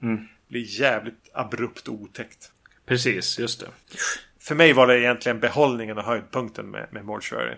[0.48, 2.52] Blir jävligt abrupt och otäckt.
[2.86, 3.68] Precis, just det.
[4.40, 7.56] För mig var det egentligen behållningen och höjdpunkten med, med Mortuary.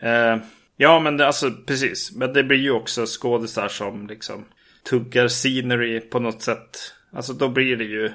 [0.00, 0.36] Eh,
[0.76, 2.12] ja, men det, alltså precis.
[2.12, 4.44] Men det blir ju också skådisar som liksom
[4.90, 6.92] tuggar scenery på något sätt.
[7.12, 8.12] Alltså då blir det ju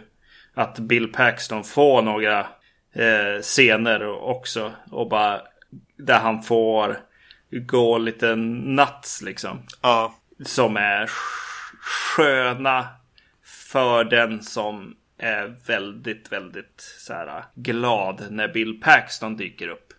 [0.54, 2.40] att Bill Paxton får några
[2.94, 4.72] eh, scener också.
[4.92, 5.42] Och bara
[5.98, 6.98] där han får
[7.52, 9.64] gå lite nuts liksom.
[9.82, 12.88] Ja, Som är sk- sköna
[13.74, 19.94] för den som är väldigt, väldigt så här, glad när Bill Paxton dyker upp.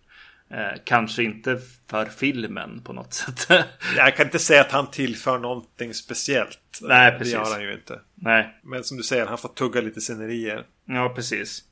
[0.50, 1.58] Eh, kanske inte
[1.90, 3.48] för filmen på något sätt.
[3.96, 6.78] jag kan inte säga att han tillför någonting speciellt.
[6.82, 7.34] Nej, Det precis.
[7.34, 8.00] gör han ju inte.
[8.14, 10.64] Nej, Men som du säger, han får tugga lite scenerier.
[10.84, 11.62] ja precis.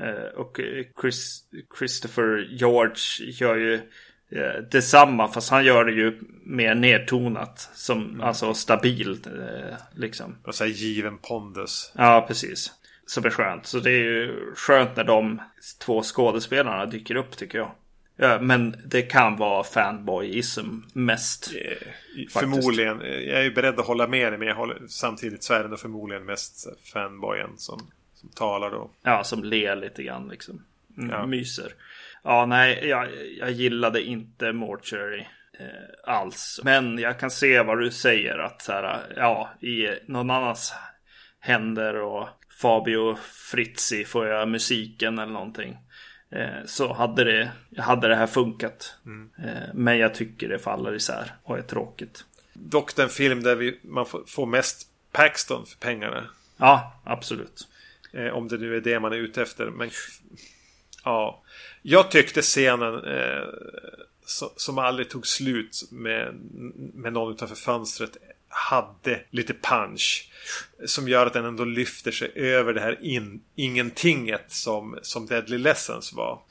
[0.00, 1.40] Eh, och eh, Chris,
[1.78, 3.80] Christopher George gör ju
[4.30, 7.70] eh, detsamma fast han gör det ju mer nedtonat.
[7.74, 10.36] Som, Alltså stabilt eh, liksom.
[10.44, 11.92] Och så här given pondus.
[11.94, 12.72] Ja, precis.
[13.06, 13.66] Som är skönt.
[13.66, 15.40] Så det är ju skönt när de
[15.84, 17.70] två skådespelarna dyker upp tycker jag.
[18.16, 21.52] Ja, men det kan vara fanboyism mest.
[21.54, 21.88] Eh,
[22.30, 23.00] Förmodligen.
[23.00, 24.38] Jag är ju beredd att hålla med dig.
[24.38, 27.80] Men jag håller, samtidigt så är det förmodligen mest fanboyen som,
[28.14, 28.90] som talar då.
[29.02, 30.62] Ja, som ler lite grann liksom.
[30.98, 31.26] Mm, Ja.
[31.26, 31.72] Myser.
[32.24, 33.08] Ja, nej, jag,
[33.38, 35.26] jag gillade inte Mortuary
[35.58, 36.60] eh, alls.
[36.64, 40.74] Men jag kan se vad du säger att så här, ja, i någon annans
[41.40, 42.28] händer och
[42.60, 43.16] Fabio
[43.50, 45.76] Frizzi får jag musiken eller någonting.
[46.30, 47.50] Eh, så hade det,
[47.82, 48.94] hade det här funkat.
[49.38, 52.24] Eh, men jag tycker det faller isär och är tråkigt.
[52.52, 56.24] Dock den film där vi, man får, får mest Paxton för pengarna.
[56.56, 57.68] Ja, absolut.
[58.12, 59.66] Eh, om det nu är det man är ute efter.
[59.66, 59.90] Men
[61.04, 61.42] ja.
[61.82, 63.44] Jag tyckte scenen eh,
[64.26, 66.34] so, som aldrig tog slut med,
[66.94, 68.16] med någon utanför fönstret
[68.48, 70.30] hade lite punch.
[70.86, 75.58] Som gör att den ändå lyfter sig över det här in, ingentinget som, som Deadly
[75.58, 76.42] Lessons var.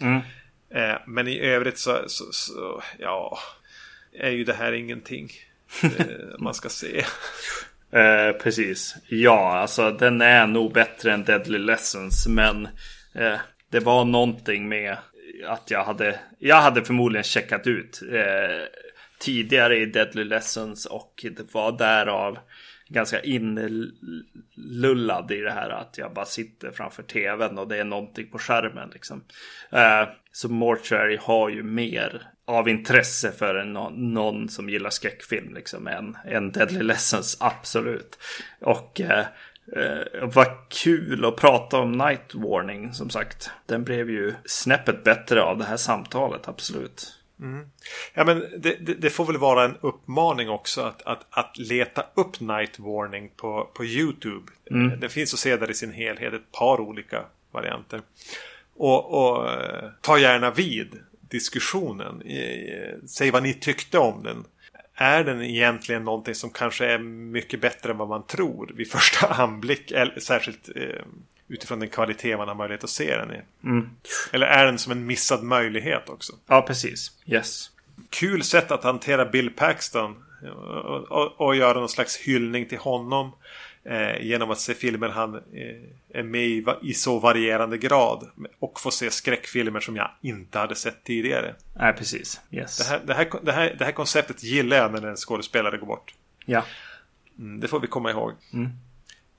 [0.73, 3.39] Eh, men i övrigt så, så, så ja,
[4.13, 5.31] är ju det här ingenting.
[5.83, 7.05] Eh, man ska se.
[7.93, 8.95] Eh, precis.
[9.07, 12.27] Ja, alltså den är nog bättre än Deadly Lessons.
[12.27, 12.67] Men
[13.13, 13.35] eh,
[13.73, 14.97] det var någonting med
[15.47, 18.65] att jag hade, jag hade förmodligen checkat ut eh,
[19.19, 20.85] tidigare i Deadly Lessons.
[20.85, 22.37] Och det var därav
[22.87, 28.27] ganska inlullad i det här att jag bara sitter framför tvn och det är någonting
[28.27, 29.23] på skärmen liksom.
[29.71, 33.73] Eh, så Mortuary har ju mer av intresse för en,
[34.13, 38.17] någon, som gillar skräckfilm liksom än, än Deadly Lessons, absolut.
[38.61, 39.25] Och eh,
[39.75, 43.49] eh, vad kul att prata om Night Warning som sagt.
[43.65, 47.19] Den blev ju snäppet bättre av det här samtalet, absolut.
[48.13, 52.05] Ja men det, det, det får väl vara en uppmaning också att, att, att leta
[52.13, 54.51] upp Night Warning på, på YouTube.
[54.71, 54.99] Mm.
[54.99, 58.01] Det finns att se där i sin helhet ett par olika varianter.
[58.75, 62.23] Och, och eh, ta gärna vid diskussionen.
[63.07, 64.45] Säg vad ni tyckte om den.
[64.95, 69.27] Är den egentligen någonting som kanske är mycket bättre än vad man tror vid första
[69.43, 69.91] anblick?
[69.91, 71.05] Eller, särskilt eh,
[71.47, 73.41] utifrån den kvalitet man har möjlighet att se den i.
[74.31, 76.33] Eller är den som en missad möjlighet också?
[76.47, 77.11] Ja, precis.
[77.25, 77.71] Yes.
[78.09, 80.15] kul sätt att hantera Bill Paxton.
[80.55, 83.31] Och, och, och göra någon slags hyllning till honom.
[83.85, 85.41] Eh, genom att se filmer han eh,
[86.19, 88.29] är med i, i så varierande grad.
[88.59, 91.55] Och få se skräckfilmer som jag inte hade sett tidigare.
[91.75, 92.41] Nej, precis.
[92.51, 92.77] Yes.
[92.77, 95.87] Det här, det här, det här, det här konceptet gillar jag när en skådespelare går
[95.87, 96.13] bort.
[96.45, 96.63] Ja.
[97.39, 98.33] Mm, det får vi komma ihåg.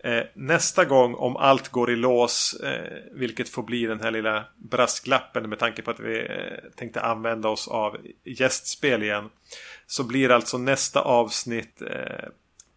[0.04, 4.44] Eh, nästa gång om allt går i lås, eh, vilket får bli den här lilla
[4.56, 9.30] brasklappen med tanke på att vi eh, tänkte använda oss av gästspel igen.
[9.86, 12.28] Så blir alltså nästa avsnitt eh,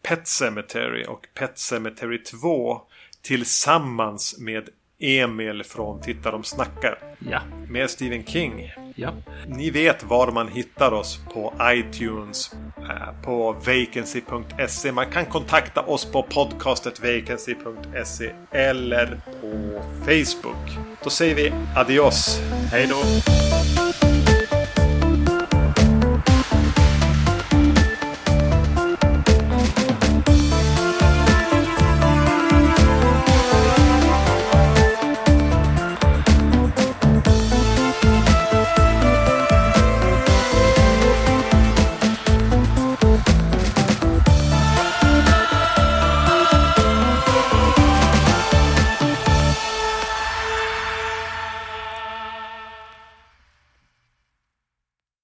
[0.07, 2.81] Pet Cemetery och Pet Cemetery 2
[3.21, 6.99] tillsammans med Emil från Titta de snackar.
[7.19, 7.41] Ja.
[7.69, 8.71] Med Stephen King.
[8.95, 9.09] Ja.
[9.47, 14.91] Ni vet var man hittar oss på iTunes, eh, på vacancy.se.
[14.91, 20.77] Man kan kontakta oss på podcastet vacancy.se eller på Facebook.
[21.03, 22.39] Då säger vi adios.
[22.71, 24.06] Hej då.